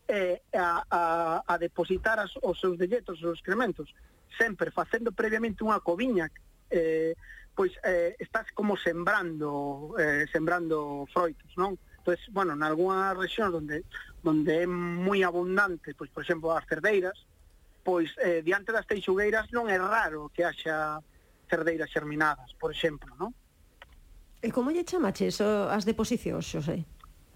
eh, 0.08 0.42
a, 0.54 0.84
a, 0.90 1.02
a 1.46 1.56
depositar 1.58 2.20
as, 2.20 2.32
os 2.42 2.60
seus 2.60 2.78
delletos, 2.78 3.18
os 3.18 3.22
seus 3.22 3.38
excrementos, 3.38 3.94
sempre 4.38 4.72
facendo 4.72 5.12
previamente 5.12 5.64
unha 5.64 5.80
coviña, 5.84 6.32
eh, 6.72 7.14
pois 7.54 7.76
eh, 7.84 8.16
estás 8.18 8.50
como 8.56 8.80
sembrando 8.80 9.94
eh, 10.00 10.26
sembrando 10.32 11.06
froitos, 11.12 11.52
non? 11.60 11.76
Pois, 12.02 12.18
bueno, 12.34 12.58
en 12.58 12.64
algunha 12.66 13.14
rexión 13.14 13.54
onde 13.54 13.86
onde 14.26 14.64
é 14.64 14.68
moi 14.68 15.22
abundante, 15.22 15.94
pois 15.94 16.10
por 16.10 16.24
exemplo 16.24 16.56
as 16.56 16.66
cerdeiras, 16.66 17.18
pois 17.84 18.10
eh, 18.22 18.42
diante 18.42 18.72
das 18.72 18.88
teixugueiras 18.88 19.52
non 19.52 19.68
é 19.68 19.78
raro 19.78 20.32
que 20.34 20.46
haxa 20.46 21.02
cerdeiras 21.50 21.92
xerminadas, 21.92 22.56
por 22.58 22.72
exemplo, 22.72 23.12
non? 23.20 23.36
E 24.42 24.50
como 24.50 24.74
lle 24.74 24.88
chamaches 24.88 25.44
as 25.44 25.86
deposicións, 25.86 26.48
Xosé? 26.48 26.82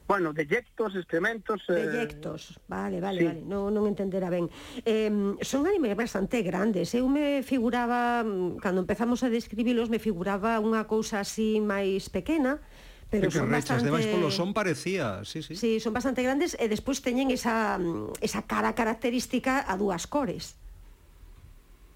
Bueno, 0.08 0.34
deyectos, 0.34 0.96
excrementos... 0.96 1.63
Eh... 1.68 1.74
Deyectos, 1.74 2.60
vale, 2.68 3.02
vale, 3.02 3.20
sí. 3.20 3.26
vale, 3.26 3.41
non, 3.41 3.74
non 3.74 3.89
entendera 3.89 4.30
ben. 4.30 4.46
Eh, 4.86 5.10
son 5.41 5.65
animais 5.65 5.98
bastante 5.98 6.46
grandes, 6.46 6.94
eu 6.94 7.10
me 7.10 7.41
figuraba, 7.41 8.22
mm, 8.22 8.62
cando 8.62 8.86
empezamos 8.86 9.26
a 9.26 9.34
describilos, 9.34 9.89
me 9.89 9.98
figuraba 9.98 10.62
unha 10.62 10.86
cousa 10.86 11.26
así 11.26 11.58
máis 11.58 12.13
pequena, 12.13 12.62
pero 13.10 13.34
que 13.34 13.34
son 13.34 13.50
rechas, 13.50 13.82
bastante... 13.82 13.89
demais 13.89 14.06
polo 14.06 14.30
son 14.30 14.54
parecía, 14.54 15.26
sí, 15.26 15.41
sí. 15.41 15.58
Sí, 15.58 15.82
son 15.82 15.98
bastante 15.98 16.22
grandes 16.22 16.54
e 16.54 16.70
despois 16.70 17.02
teñen 17.02 17.34
esa, 17.34 17.82
mm, 17.82 18.22
esa 18.22 18.46
cara 18.46 18.78
característica 18.78 19.65
a 19.65 19.74
dúas 19.74 20.06
cores. 20.06 20.54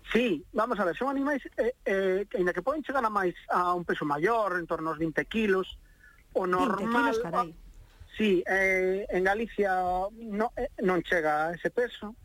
Sí, 0.10 0.42
vamos 0.50 0.82
a 0.82 0.86
ver, 0.90 0.98
son 0.98 1.14
animais 1.14 1.46
eh, 1.62 1.78
eh, 1.86 2.26
que, 2.26 2.42
ainda 2.42 2.58
que 2.58 2.66
poden 2.66 2.82
chegar 2.82 3.06
a 3.06 3.14
máis 3.14 3.38
a 3.54 3.78
un 3.78 3.86
peso 3.86 4.02
maior, 4.02 4.58
en 4.58 4.66
torno 4.66 4.90
aos 4.90 4.98
20 4.98 5.14
kilos, 5.30 5.78
o 6.34 6.50
normal... 6.50 6.82
20 6.82 6.90
kilos, 6.90 7.18
carai. 7.22 7.54
A 7.54 7.69
Sí, 8.18 8.44
eh, 8.46 9.06
en 9.10 9.24
Galicia 9.24 9.82
no, 10.12 10.52
eh, 10.56 10.70
non 10.84 11.02
chega 11.04 11.48
a 11.48 11.54
ese 11.56 11.72
peso, 11.72 12.16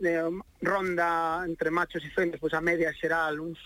eh, 0.00 0.24
ronda 0.62 1.44
entre 1.44 1.70
machos 1.70 2.04
e 2.04 2.10
fendas, 2.10 2.40
pois 2.40 2.54
a 2.54 2.64
media 2.64 2.92
xeral 2.92 3.40
uns 3.40 3.60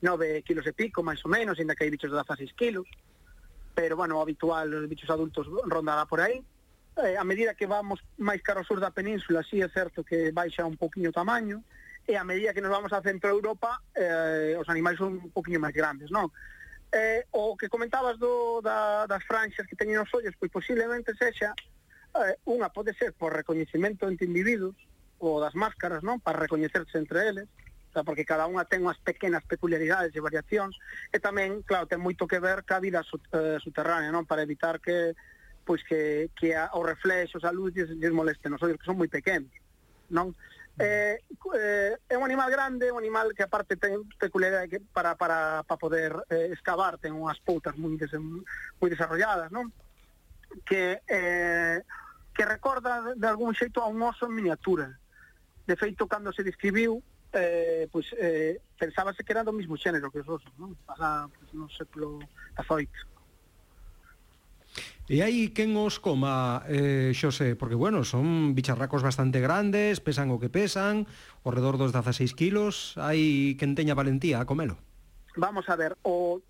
9 0.00 0.42
kilos 0.46 0.66
e 0.66 0.72
pico, 0.72 1.02
máis 1.02 1.18
ou 1.24 1.30
menos, 1.32 1.58
ainda 1.58 1.74
que 1.74 1.84
hai 1.84 1.90
bichos 1.90 2.12
de 2.12 2.18
16 2.22 2.54
kilos, 2.54 2.86
pero, 3.74 3.96
bueno, 3.96 4.20
habitual, 4.20 4.70
os 4.70 4.88
bichos 4.88 5.10
adultos 5.10 5.50
rondará 5.66 6.06
por 6.06 6.20
aí. 6.20 6.38
Eh, 7.02 7.18
a 7.18 7.24
medida 7.24 7.58
que 7.58 7.66
vamos 7.66 7.98
máis 8.22 8.38
caro 8.38 8.62
sur 8.62 8.78
da 8.78 8.94
península, 8.94 9.42
sí 9.42 9.58
é 9.58 9.66
certo 9.66 10.06
que 10.06 10.30
baixa 10.30 10.62
un 10.62 10.78
poquinho 10.78 11.10
o 11.10 11.18
tamaño, 11.18 11.66
e 12.06 12.14
a 12.14 12.22
medida 12.22 12.54
que 12.54 12.62
nos 12.62 12.70
vamos 12.70 12.92
a 12.92 13.02
centro 13.02 13.34
Europa, 13.34 13.82
eh, 13.96 14.54
os 14.54 14.68
animais 14.70 14.94
son 15.00 15.18
un 15.18 15.32
poquinho 15.34 15.58
máis 15.58 15.74
grandes, 15.74 16.12
non? 16.14 16.30
Eh, 16.92 17.26
o 17.32 17.56
que 17.56 17.68
comentabas 17.68 18.18
do, 18.18 18.60
da, 18.62 19.06
das 19.06 19.24
franxas 19.24 19.66
que 19.66 19.74
teñen 19.76 19.98
os 19.98 20.10
ollos, 20.14 20.34
pois 20.38 20.52
posiblemente 20.52 21.16
sexa 21.18 21.54
eh, 22.14 22.38
unha 22.46 22.70
pode 22.70 22.94
ser 22.94 23.14
por 23.18 23.34
recoñecimento 23.34 24.06
entre 24.06 24.26
individuos 24.30 24.78
ou 25.18 25.42
das 25.42 25.54
máscaras, 25.58 26.02
non? 26.06 26.22
Para 26.22 26.38
recoñecerse 26.38 26.98
entre 26.98 27.26
eles, 27.26 27.46
o 27.46 27.92
sea, 27.94 28.06
porque 28.06 28.26
cada 28.26 28.46
unha 28.46 28.66
ten 28.66 28.86
unhas 28.86 28.98
pequenas 29.02 29.42
peculiaridades 29.46 30.14
e 30.14 30.22
variacións, 30.22 30.78
e 31.10 31.18
tamén, 31.18 31.66
claro, 31.66 31.90
ten 31.90 32.02
moito 32.02 32.26
que 32.30 32.38
ver 32.38 32.62
ca 32.62 32.78
vida 32.78 33.02
sut, 33.02 33.22
eh, 33.34 33.58
subterránea, 33.58 34.14
non? 34.14 34.26
Para 34.26 34.46
evitar 34.46 34.78
que 34.78 35.14
pois 35.64 35.82
que, 35.82 36.30
que 36.36 36.54
a, 36.54 36.70
os 36.76 36.84
reflexos, 36.84 37.42
a 37.42 37.50
luz, 37.50 37.72
lles, 37.74 37.88
lles 37.96 38.12
molesten 38.12 38.52
os 38.52 38.62
ollos, 38.62 38.78
que 38.78 38.86
son 38.86 39.00
moi 39.00 39.08
pequenos, 39.08 39.50
non? 40.12 40.36
Eh, 40.78 41.22
eh, 41.54 41.98
é 42.08 42.16
un 42.18 42.24
animal 42.24 42.50
grande, 42.50 42.90
un 42.90 42.98
animal 42.98 43.30
que 43.30 43.46
aparte 43.46 43.78
ten 43.78 44.02
peculiaridade 44.18 44.68
que 44.68 44.80
para, 44.82 45.14
para, 45.14 45.62
para 45.62 45.78
poder 45.78 46.10
eh, 46.26 46.50
excavar, 46.50 46.98
ten 46.98 47.14
unhas 47.14 47.38
poutas 47.38 47.78
moi, 47.78 47.94
des, 47.94 48.10
moi 48.18 48.90
desarrolladas, 48.90 49.54
non? 49.54 49.70
Que, 50.66 50.98
eh, 51.06 51.78
que 52.34 52.44
recorda 52.44 53.14
de 53.14 53.26
algún 53.30 53.54
xeito 53.54 53.86
a 53.86 53.86
un 53.86 54.02
oso 54.02 54.26
en 54.26 54.34
miniatura. 54.34 54.90
De 55.62 55.78
feito, 55.78 56.10
cando 56.10 56.34
se 56.34 56.42
describiu, 56.42 56.98
eh, 57.30 57.86
pois, 57.94 58.10
eh, 58.18 58.58
pensábase 58.74 59.22
que 59.22 59.30
era 59.30 59.46
do 59.46 59.54
mesmo 59.54 59.78
xénero 59.78 60.10
que 60.10 60.26
os 60.26 60.28
osos, 60.28 60.50
non? 60.58 60.74
Para, 60.82 61.30
pois, 61.30 61.54
no 61.54 61.70
século 61.70 62.18
XVIII. 62.58 63.13
E 65.04 65.20
aí 65.20 65.52
quen 65.52 65.76
os 65.76 66.00
coma, 66.00 66.64
eh, 66.64 67.12
Xosé? 67.12 67.60
Porque, 67.60 67.76
bueno, 67.76 68.08
son 68.08 68.56
bicharracos 68.56 69.04
bastante 69.04 69.36
grandes, 69.36 70.00
pesan 70.00 70.32
o 70.32 70.40
que 70.40 70.48
pesan, 70.48 71.04
ao 71.44 71.52
redor 71.52 71.76
dos 71.76 71.92
16 71.92 72.32
kilos, 72.32 72.96
hai 72.96 73.52
quen 73.60 73.76
teña 73.76 73.92
valentía 73.92 74.40
a 74.40 74.48
comelo. 74.48 74.80
Vamos 75.36 75.68
a 75.68 75.76
ver, 75.76 76.00
o, 76.08 76.40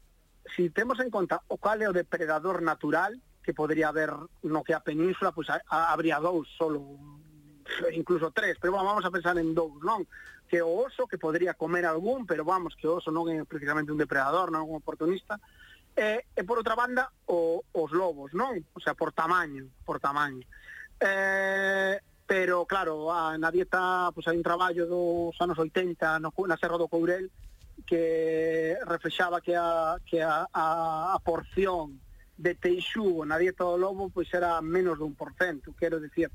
si 0.55 0.71
temos 0.71 1.03
en 1.03 1.11
conta 1.11 1.43
o 1.51 1.59
cal 1.59 1.83
é 1.83 1.91
o 1.91 1.97
depredador 1.97 2.63
natural 2.63 3.19
que 3.43 3.59
podría 3.59 3.91
haber 3.91 4.15
no 4.47 4.63
que 4.63 4.73
a 4.73 4.87
península, 4.87 5.35
pois 5.35 5.51
pues, 5.51 5.59
a, 5.59 5.91
a, 5.91 5.93
habría 5.93 6.23
dous 6.23 6.47
solo, 6.55 6.95
incluso 7.93 8.31
tres, 8.31 8.57
pero 8.63 8.73
bueno, 8.73 8.87
vamos 8.87 9.05
a 9.05 9.11
pensar 9.11 9.35
en 9.35 9.51
dous, 9.51 9.83
non? 9.83 10.07
Que 10.47 10.63
o 10.63 10.71
oso, 10.87 11.11
que 11.11 11.19
podría 11.19 11.59
comer 11.59 11.91
algún, 11.91 12.23
pero 12.23 12.47
vamos, 12.47 12.79
que 12.79 12.87
o 12.87 13.03
oso 13.03 13.11
non 13.11 13.27
é 13.27 13.43
precisamente 13.43 13.91
un 13.91 13.99
depredador, 13.99 14.55
non 14.55 14.63
é 14.63 14.67
un 14.71 14.79
oportunista, 14.79 15.43
e, 15.97 16.27
e 16.35 16.43
por 16.43 16.59
outra 16.59 16.75
banda 16.75 17.11
o, 17.27 17.63
os 17.73 17.91
lobos, 17.95 18.35
non? 18.35 18.59
O 18.75 18.81
sea, 18.83 18.99
por 18.99 19.15
tamaño, 19.15 19.71
por 19.87 20.03
tamaño. 20.03 20.43
Eh, 20.99 21.99
pero 22.27 22.67
claro, 22.67 23.13
a, 23.13 23.39
na 23.39 23.51
dieta 23.51 24.11
pues, 24.15 24.27
hai 24.27 24.37
un 24.37 24.47
traballo 24.47 24.87
dos 24.87 25.37
anos 25.39 25.59
80 25.59 26.19
no, 26.19 26.35
na 26.49 26.59
Serra 26.59 26.81
do 26.81 26.89
Courel 26.89 27.31
que 27.87 28.79
reflexaba 28.87 29.41
que 29.41 29.55
a, 29.55 29.99
que 30.07 30.23
a, 30.23 30.49
a, 30.49 30.67
a 31.15 31.19
porción 31.21 32.01
de 32.39 32.55
teixugo 32.55 33.23
na 33.29 33.39
dieta 33.39 33.63
do 33.63 33.77
lobo 33.77 34.11
pois 34.11 34.31
era 34.33 34.59
menos 34.65 34.99
dun 34.99 35.15
por 35.15 35.37
cento, 35.39 35.77
quero 35.77 36.01
dicir 36.01 36.33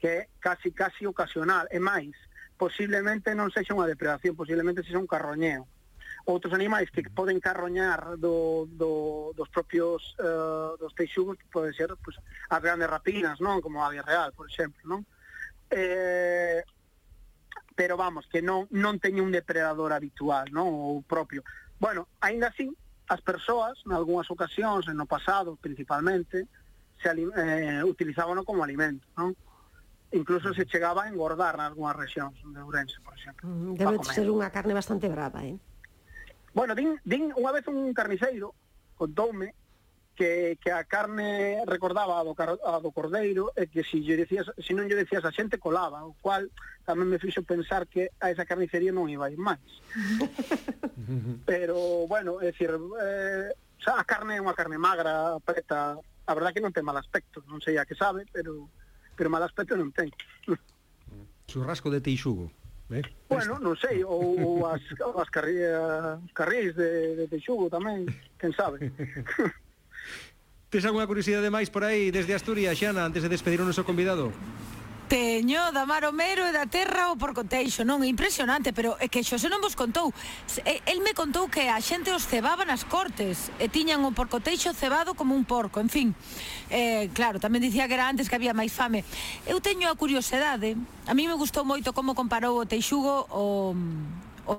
que 0.00 0.08
é 0.08 0.28
casi 0.40 0.72
casi 0.72 1.04
ocasional, 1.04 1.68
e 1.68 1.78
máis, 1.78 2.16
posiblemente 2.56 3.36
non 3.36 3.52
sexa 3.52 3.76
unha 3.76 3.88
depredación, 3.88 4.32
posiblemente 4.32 4.80
sexa 4.80 4.98
un 5.00 5.08
carroñeo 5.08 5.68
outros 6.26 6.52
animais 6.52 6.90
que 6.90 7.02
poden 7.08 7.40
carroñar 7.40 8.16
do, 8.20 8.68
do, 8.68 9.32
dos 9.32 9.48
propios 9.48 10.14
uh, 10.20 10.76
dos 10.76 10.92
teixugos 10.94 11.38
pode 11.48 11.72
ser 11.72 11.96
pues, 12.02 12.16
as 12.48 12.60
grandes 12.60 12.90
rapinas, 12.90 13.40
non? 13.40 13.60
Como 13.64 13.80
a 13.80 13.88
ave 13.88 14.02
real, 14.02 14.32
por 14.36 14.48
exemplo, 14.48 14.80
non? 14.84 15.00
Eh, 15.70 16.62
pero 17.74 17.96
vamos, 17.96 18.28
que 18.28 18.42
non, 18.42 18.68
non 18.76 19.00
teñe 19.00 19.24
un 19.24 19.32
depredador 19.32 19.96
habitual, 19.96 20.52
non? 20.52 20.68
O 20.68 21.00
propio. 21.00 21.40
Bueno, 21.80 22.12
aínda 22.20 22.52
así, 22.52 22.68
as 23.08 23.24
persoas, 23.24 23.80
en 23.88 23.96
algunhas 23.96 24.28
ocasións, 24.28 24.84
no 24.92 25.06
pasado 25.08 25.56
principalmente, 25.56 26.44
se 27.00 27.08
eh, 27.08 27.80
utilizábano 27.82 28.44
como 28.44 28.62
alimento, 28.62 29.08
non? 29.16 29.32
Incluso 30.12 30.52
se 30.52 30.66
chegaba 30.66 31.06
a 31.06 31.08
engordar 31.08 31.54
en 31.54 31.64
algunhas 31.70 31.96
regións 31.96 32.34
de 32.42 32.60
Ourense, 32.60 32.98
por 33.00 33.14
exemplo. 33.16 33.48
Mm, 33.48 33.78
debe 33.78 33.96
ser 34.04 34.28
unha 34.28 34.50
carne 34.50 34.74
bastante 34.74 35.08
brava, 35.08 35.40
eh? 35.46 35.56
Bueno, 36.52 36.74
din, 36.74 36.98
din 37.06 37.30
unha 37.36 37.54
vez 37.54 37.66
un 37.70 37.94
carniceiro 37.94 38.54
contoume 38.98 39.54
que, 40.20 40.58
que 40.60 40.70
a 40.70 40.84
carne 40.84 41.62
recordaba 41.64 42.20
a 42.20 42.24
do, 42.26 42.34
a 42.36 42.76
do 42.82 42.90
cordeiro 42.92 43.56
e 43.56 43.70
que 43.72 43.80
se, 43.80 43.96
si 43.96 44.04
lle 44.04 44.20
decías, 44.20 44.52
se 44.52 44.60
si 44.60 44.72
non 44.76 44.84
lle 44.84 44.98
decías 44.98 45.24
a 45.24 45.32
xente 45.32 45.56
colaba, 45.56 46.04
o 46.04 46.12
cual 46.20 46.52
tamén 46.84 47.08
me 47.08 47.22
fixo 47.22 47.40
pensar 47.40 47.88
que 47.88 48.12
a 48.20 48.28
esa 48.28 48.44
carnicería 48.44 48.92
non 48.92 49.08
iba 49.08 49.26
a 49.26 49.32
ir 49.32 49.40
máis. 49.40 49.64
Pero, 51.48 52.04
bueno, 52.04 52.42
é 52.44 52.52
dicir, 52.52 52.68
eh, 52.76 53.48
xa, 53.80 53.96
a 53.96 54.04
carne 54.04 54.36
é 54.36 54.44
unha 54.44 54.52
carne 54.52 54.76
magra, 54.76 55.40
preta, 55.40 55.96
a 55.96 56.32
verdad 56.36 56.52
que 56.52 56.60
non 56.60 56.74
ten 56.74 56.84
mal 56.84 57.00
aspecto, 57.00 57.40
non 57.48 57.64
sei 57.64 57.80
a 57.80 57.88
que 57.88 57.96
sabe, 57.96 58.28
pero 58.28 58.68
pero 59.16 59.28
mal 59.28 59.44
aspecto 59.44 59.76
non 59.76 59.92
ten. 59.92 60.08
Churrasco 61.48 61.88
de 61.88 62.00
teixugo. 62.00 62.52
Eh? 62.90 63.02
Bueno, 63.30 63.62
non 63.62 63.78
sei, 63.78 64.02
ou, 64.02 64.34
ou 64.34 64.66
as, 64.66 64.82
as 64.98 65.30
carrías, 65.30 65.78
eh, 65.78 66.18
carríis 66.34 66.74
de, 66.74 67.14
de 67.14 67.24
Texugo 67.30 67.70
tamén, 67.70 68.02
quen 68.34 68.50
sabe. 68.50 68.90
Tes 70.70 70.86
algunha 70.86 71.06
curiosidade 71.06 71.50
máis 71.50 71.70
por 71.70 71.86
aí 71.86 72.10
desde 72.10 72.34
Asturias, 72.34 72.74
Xana, 72.74 73.06
antes 73.06 73.22
de 73.22 73.30
despedir 73.30 73.62
o 73.62 73.66
noso 73.66 73.86
convidado? 73.86 74.34
Teño 75.10 75.72
da 75.74 75.90
Mar 75.90 76.06
Homero 76.06 76.46
e 76.46 76.54
da 76.54 76.70
Terra 76.70 77.10
o 77.10 77.18
porcoteixo, 77.18 77.82
non? 77.82 77.98
non? 77.98 78.06
Impresionante, 78.06 78.70
pero 78.70 78.94
é 79.02 79.10
que 79.10 79.26
Xosé 79.26 79.50
non 79.50 79.58
vos 79.58 79.74
contou. 79.74 80.14
Eh, 80.62 80.78
el 80.86 81.02
me 81.02 81.18
contou 81.18 81.50
que 81.50 81.66
a 81.66 81.82
xente 81.82 82.14
os 82.14 82.30
cebaba 82.30 82.62
nas 82.62 82.86
cortes 82.86 83.50
e 83.58 83.66
tiñan 83.66 84.06
o 84.06 84.14
porcoteixo 84.14 84.70
cebado 84.70 85.18
como 85.18 85.34
un 85.34 85.42
porco, 85.42 85.82
en 85.82 85.90
fin. 85.90 86.08
Eh, 86.70 87.10
claro, 87.10 87.42
tamén 87.42 87.58
dicía 87.58 87.90
que 87.90 87.98
era 87.98 88.06
antes 88.06 88.30
que 88.30 88.38
había 88.38 88.54
máis 88.54 88.70
fame. 88.70 89.02
Eu 89.50 89.58
teño 89.58 89.90
a 89.90 89.98
curiosidade, 89.98 90.78
a 90.78 91.12
mí 91.18 91.26
me 91.26 91.34
gustou 91.34 91.66
moito 91.66 91.90
como 91.90 92.14
comparou 92.14 92.62
o 92.62 92.68
teixugo 92.70 93.26
o 93.34 93.74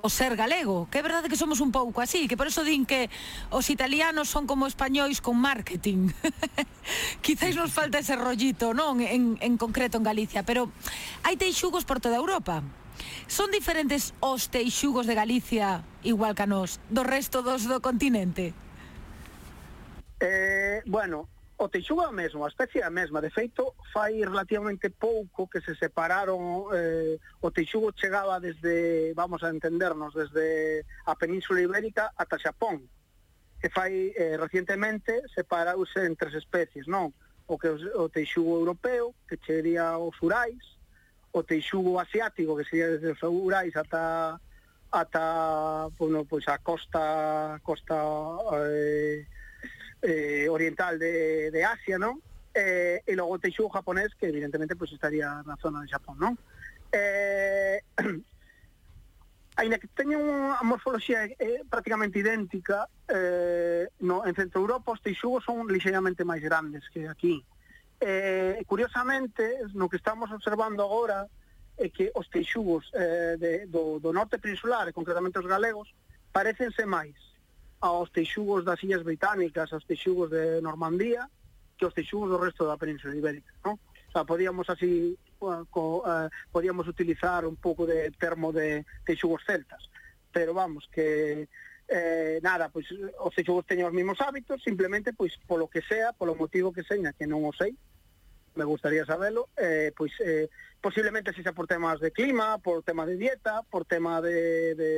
o 0.00 0.08
ser 0.08 0.36
galego, 0.40 0.88
que 0.88 0.98
é 0.98 1.04
verdade 1.04 1.28
que 1.28 1.36
somos 1.36 1.60
un 1.60 1.68
pouco 1.68 2.00
así, 2.00 2.24
que 2.24 2.40
por 2.40 2.48
eso 2.48 2.64
din 2.64 2.88
que 2.88 3.12
os 3.52 3.68
italianos 3.68 4.32
son 4.32 4.48
como 4.48 4.64
españois 4.64 5.20
con 5.20 5.36
marketing. 5.36 6.08
Quizáis 7.24 7.52
nos 7.52 7.76
falta 7.76 8.00
ese 8.00 8.16
rollito, 8.16 8.72
non, 8.72 9.04
en, 9.04 9.36
en 9.44 9.60
concreto 9.60 10.00
en 10.00 10.04
Galicia, 10.08 10.40
pero 10.48 10.72
hai 11.28 11.36
teixugos 11.36 11.84
por 11.84 12.00
toda 12.00 12.16
Europa. 12.16 12.64
Son 13.28 13.52
diferentes 13.52 14.16
os 14.24 14.48
teixugos 14.48 15.04
de 15.04 15.12
Galicia, 15.12 15.84
igual 16.00 16.32
que 16.32 16.44
a 16.44 16.48
nós, 16.48 16.80
do 16.88 17.04
resto 17.04 17.44
dos 17.44 17.68
do 17.68 17.84
continente? 17.84 18.56
Eh, 20.24 20.80
bueno, 20.88 21.28
O 21.62 21.68
texugo 21.68 22.02
é 22.02 22.10
mesmo, 22.10 22.44
a 22.44 22.48
especie 22.48 22.80
é 22.80 22.84
a 22.84 22.90
mesma. 22.90 23.22
De 23.22 23.30
feito, 23.30 23.76
fai 23.92 24.18
relativamente 24.18 24.90
pouco 24.90 25.46
que 25.46 25.60
se 25.60 25.76
separaron... 25.76 26.66
Eh, 26.74 27.20
o 27.40 27.52
Teixugo 27.52 27.94
chegaba 27.94 28.40
desde, 28.40 29.14
vamos 29.14 29.44
a 29.44 29.50
entendernos, 29.50 30.12
desde 30.12 30.82
a 31.06 31.14
Península 31.14 31.62
Ibérica 31.62 32.10
ata 32.18 32.34
Xapón. 32.34 32.82
E 33.62 33.70
fai 33.70 34.10
eh, 34.18 34.34
recientemente 34.34 35.22
separouse 35.30 36.02
en 36.02 36.18
tres 36.18 36.34
especies, 36.34 36.90
non? 36.90 37.14
O 37.46 37.54
que 37.54 37.70
o 37.70 38.10
Teixugo 38.10 38.58
europeo, 38.58 39.14
que 39.30 39.38
sería 39.38 39.94
aos 39.94 40.18
Urais, 40.18 40.82
o 41.30 41.46
Teixugo 41.46 42.02
asiático, 42.02 42.58
que 42.58 42.66
sería 42.66 42.98
desde 42.98 43.14
os 43.14 43.22
Urais 43.22 43.78
ata 43.78 44.34
ata 44.90 45.86
bueno, 45.94 46.26
pois 46.26 46.42
a 46.50 46.58
costa 46.58 47.62
costa 47.62 48.02
eh, 48.66 49.30
eh, 50.02 50.48
oriental 50.50 50.98
de, 50.98 51.50
de, 51.50 51.64
Asia, 51.64 51.98
¿no? 51.98 52.20
Eh, 52.52 53.02
y 53.06 53.12
luego 53.12 53.38
Teishu 53.38 53.68
japonés, 53.68 54.14
que 54.18 54.26
evidentemente 54.26 54.76
pues 54.76 54.92
estaría 54.92 55.40
en 55.40 55.48
la 55.48 55.56
zona 55.56 55.80
de 55.80 55.88
Japón, 55.88 56.16
¿no? 56.18 56.36
Eh, 56.90 57.80
ainda 59.56 59.78
que 59.78 59.88
teñen 59.94 60.20
unha 60.20 60.58
morfoloxía 60.64 61.28
eh, 61.38 61.62
prácticamente 61.68 62.18
idéntica, 62.18 62.88
eh, 63.08 63.88
no, 64.00 64.24
en 64.26 64.34
Centro 64.34 64.60
Europa 64.60 64.92
os 64.92 65.00
teixugos 65.04 65.44
son 65.44 65.68
lixeiramente 65.68 66.24
máis 66.24 66.42
grandes 66.42 66.84
que 66.88 67.08
aquí. 67.08 67.44
Eh, 68.02 68.58
curiosamente, 68.66 69.62
no 69.78 69.88
que 69.88 70.00
estamos 70.00 70.32
observando 70.32 70.82
agora 70.82 71.30
é 71.78 71.88
que 71.88 72.10
os 72.12 72.28
teixugos 72.28 72.90
eh, 72.92 73.36
de, 73.38 73.52
do, 73.70 74.02
do 74.02 74.12
norte 74.12 74.36
peninsular, 74.36 74.90
concretamente 74.92 75.38
os 75.38 75.48
galegos, 75.48 75.88
parecense 76.32 76.84
máis 76.84 77.16
aos 77.82 78.14
texugos 78.14 78.64
das 78.64 78.78
Illas 78.86 79.02
Británicas, 79.02 79.74
aos 79.74 79.84
texugos 79.84 80.30
de 80.30 80.62
Normandía, 80.62 81.26
que 81.76 81.84
os 81.84 81.94
texugos 81.94 82.30
do 82.30 82.38
resto 82.38 82.62
da 82.62 82.78
península 82.78 83.18
ibérica, 83.18 83.50
non? 83.66 83.74
O 83.74 84.12
sea, 84.14 84.22
podíamos 84.22 84.70
así 84.70 85.18
co, 85.42 86.06
uh, 86.06 86.30
podíamos 86.54 86.86
utilizar 86.86 87.42
un 87.42 87.58
pouco 87.58 87.82
de 87.82 88.14
termo 88.14 88.54
de 88.54 88.86
texugos 89.02 89.42
celtas, 89.42 89.90
pero 90.30 90.54
vamos, 90.54 90.86
que 90.94 91.50
eh, 91.88 92.38
nada, 92.42 92.70
pois 92.70 92.86
os 93.18 93.34
texugos 93.34 93.66
teñen 93.66 93.90
os 93.90 93.92
mesmos 93.92 94.22
hábitos, 94.22 94.62
simplemente 94.62 95.10
pois 95.10 95.34
polo 95.50 95.66
que 95.66 95.82
sea, 95.82 96.14
polo 96.14 96.38
motivo 96.38 96.70
que 96.70 96.86
seña, 96.86 97.10
que 97.12 97.26
non 97.26 97.42
o 97.42 97.50
sei, 97.50 97.74
me 98.54 98.62
gustaría 98.62 99.02
sabelo, 99.02 99.50
eh, 99.58 99.90
pois 99.90 100.14
eh, 100.22 100.46
posiblemente 100.78 101.34
se 101.34 101.42
xa 101.42 101.50
por 101.50 101.66
temas 101.66 101.98
de 101.98 102.14
clima, 102.14 102.62
por 102.62 102.86
tema 102.86 103.02
de 103.04 103.18
dieta, 103.18 103.66
por 103.66 103.84
tema 103.84 104.22
de, 104.22 104.78
de, 104.78 104.90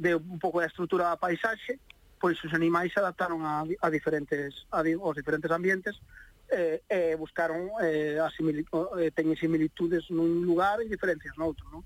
de 0.00 0.10
un 0.16 0.40
pouco 0.40 0.64
da 0.64 0.70
estrutura 0.72 1.12
da 1.12 1.20
paisaxe, 1.20 1.76
pois 2.18 2.36
os 2.44 2.52
animais 2.52 2.92
se 2.92 3.00
adaptaron 3.00 3.46
a, 3.46 3.62
a 3.62 3.88
diferentes 3.88 4.66
a, 4.74 4.82
aos 4.82 5.16
diferentes 5.16 5.50
ambientes 5.50 5.96
eh, 6.50 6.82
eh, 6.88 7.16
buscaron 7.18 7.70
eh, 7.82 8.18
asimili, 8.20 8.64
eh, 8.98 9.10
teñen 9.12 9.36
similitudes 9.36 10.08
nun 10.10 10.44
lugar 10.44 10.80
e 10.80 10.88
diferencias 10.88 11.36
noutro, 11.36 11.64
non? 11.70 11.84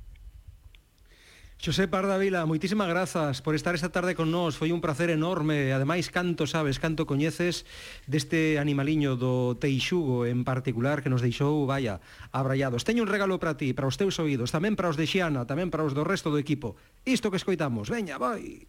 Xosé 1.62 1.86
Parda 1.86 2.18
Vila, 2.18 2.42
moitísimas 2.42 2.90
grazas 2.90 3.38
por 3.38 3.54
estar 3.54 3.78
esta 3.78 3.94
tarde 3.94 4.18
con 4.18 4.34
nós. 4.34 4.58
Foi 4.58 4.74
un 4.74 4.82
placer 4.82 5.14
enorme. 5.14 5.70
Ademais, 5.70 6.10
canto 6.10 6.42
sabes, 6.42 6.82
canto 6.82 7.06
coñeces 7.06 7.62
deste 8.10 8.58
animaliño 8.58 9.14
do 9.14 9.54
Teixugo 9.54 10.26
en 10.26 10.42
particular 10.42 11.06
que 11.06 11.10
nos 11.10 11.22
deixou, 11.22 11.62
vaya, 11.62 12.02
abrallados. 12.34 12.82
Teño 12.82 13.06
un 13.06 13.10
regalo 13.14 13.38
para 13.38 13.54
ti, 13.54 13.78
para 13.78 13.86
os 13.86 13.94
teus 13.94 14.18
oídos, 14.18 14.50
tamén 14.50 14.74
para 14.74 14.90
os 14.90 14.98
de 14.98 15.06
Xiana, 15.06 15.46
tamén 15.46 15.70
para 15.70 15.86
os 15.86 15.94
do 15.94 16.02
resto 16.02 16.34
do 16.34 16.42
equipo. 16.42 16.74
Isto 17.06 17.30
que 17.30 17.38
escoitamos. 17.38 17.86
Veña, 17.86 18.18
vai. 18.18 18.66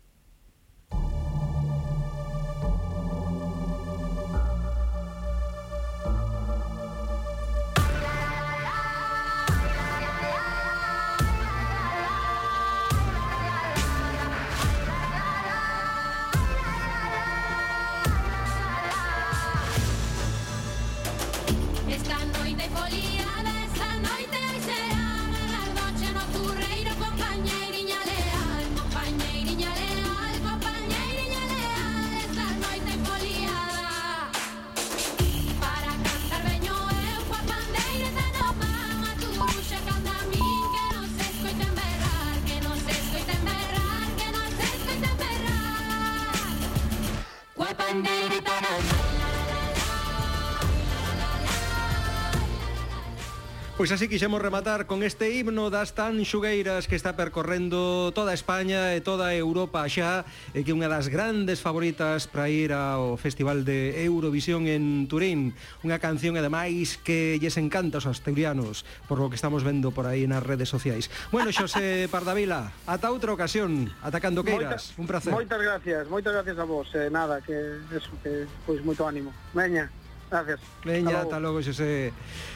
Pois 53.83 53.91
así 53.91 54.07
quixemos 54.07 54.41
rematar 54.41 54.87
con 54.87 55.03
este 55.03 55.35
himno 55.35 55.67
das 55.67 55.91
tan 55.91 56.23
xugueiras 56.23 56.87
que 56.87 56.95
está 56.95 57.19
percorrendo 57.19 58.15
toda 58.15 58.31
España 58.31 58.95
e 58.95 59.03
toda 59.03 59.35
Europa 59.35 59.83
xa 59.91 60.23
e 60.55 60.63
que 60.63 60.71
unha 60.71 60.87
das 60.87 61.11
grandes 61.11 61.59
favoritas 61.59 62.31
para 62.31 62.47
ir 62.47 62.71
ao 62.71 63.19
Festival 63.19 63.67
de 63.67 63.99
Eurovisión 64.07 64.71
en 64.71 65.11
Turín. 65.11 65.51
Unha 65.83 65.99
canción 65.99 66.39
ademais 66.39 66.95
que 66.95 67.35
lles 67.43 67.59
encanta 67.59 67.99
aos 67.99 68.07
asturianos 68.07 68.87
por 69.11 69.19
lo 69.19 69.27
que 69.27 69.35
estamos 69.35 69.67
vendo 69.67 69.91
por 69.91 70.07
aí 70.07 70.31
nas 70.31 70.47
redes 70.47 70.71
sociais. 70.71 71.11
Bueno, 71.27 71.51
Xosé 71.51 72.07
Pardavila, 72.15 72.71
ata 72.87 73.11
outra 73.11 73.35
ocasión, 73.35 73.91
atacando 73.99 74.47
queiras. 74.47 74.95
Un 74.95 75.11
placer. 75.11 75.35
Moitas 75.35 75.59
gracias, 75.59 76.07
moitas 76.07 76.31
gracias 76.31 76.55
a 76.55 76.63
vos. 76.63 76.87
Eh, 76.95 77.11
nada, 77.11 77.43
que 77.43 77.83
eso, 77.91 78.15
que 78.23 78.47
pois 78.63 78.79
moito 78.79 79.03
ánimo. 79.03 79.35
Veña. 79.51 79.91
Gracias. 80.33 80.59
Veña, 80.83 81.21
ata 81.21 81.37
logo, 81.37 81.61
Xosé. 81.61 82.09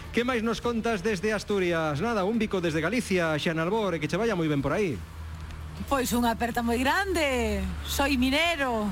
Que 0.09 0.25
máis 0.25 0.41
nos 0.41 0.65
contas 0.65 1.05
desde 1.05 1.29
Asturias? 1.29 2.01
Nada, 2.01 2.25
un 2.25 2.41
bico 2.41 2.57
desde 2.57 2.81
Galicia, 2.81 3.37
Xanalbor, 3.37 3.93
e 3.93 4.01
que 4.01 4.09
che 4.09 4.17
vaya 4.17 4.33
moi 4.33 4.49
ben 4.49 4.65
por 4.65 4.73
aí. 4.73 4.97
Pois 5.85 6.09
unha 6.09 6.33
aperta 6.33 6.65
moi 6.65 6.81
grande. 6.81 7.61
Soy 7.85 8.17
minero 8.17 8.89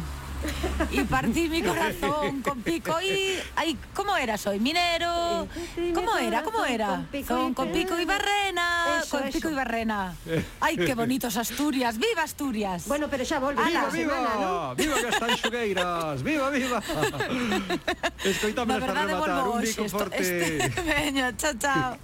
y 0.92 1.04
partí 1.04 1.50
mi 1.50 1.62
corazón 1.62 2.42
con 2.42 2.62
pico 2.62 3.00
y 3.02 3.40
ay, 3.56 3.78
¿cómo 3.94 4.16
era? 4.16 4.38
Soy 4.38 4.60
minero. 4.60 5.48
¿Cómo 5.94 6.18
era? 6.18 6.44
¿Cómo 6.44 6.66
era? 6.66 7.06
Con, 7.28 7.54
con 7.54 7.72
pico 7.72 8.00
y 8.00 8.06
barrena. 8.06 9.00
Eso, 9.02 9.18
con 9.18 9.28
pico 9.30 9.38
eso. 9.38 9.52
y 9.52 9.54
barrena. 9.54 10.16
Ay, 10.60 10.78
qué 10.78 10.96
bonitos 10.96 11.38
Asturias. 11.38 11.98
¡Viva 11.98 12.24
Asturias! 12.24 12.88
Bueno, 12.88 13.08
pero 13.10 13.24
ya 13.24 13.40
volvemos. 13.40 13.72
¡Viva, 13.72 13.90
viva! 13.90 14.16
Semana, 14.16 14.46
¿no? 14.46 14.76
¡Viva 14.76 14.96
que 14.96 15.10
están 15.10 15.38
xugueiras! 15.38 16.24
¡Viva, 16.24 16.50
viva! 16.50 16.82
Escoitame 18.24 18.80
para 18.80 19.06
rematar. 19.06 19.48
Un 19.48 19.62
bico 19.62 19.90
forte. 19.90 20.18
Este... 20.18 20.82
Veño, 20.82 21.32
chao, 21.38 21.54
chao. 21.58 21.98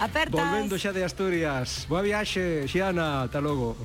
Apertas. 0.00 0.32
Volvendo 0.32 0.78
xa 0.78 0.92
de 0.92 1.04
Asturias. 1.04 1.86
Boa 1.88 2.02
viaxe, 2.02 2.66
Xiana. 2.68 3.22
Hasta 3.22 3.40
logo. 3.40 3.76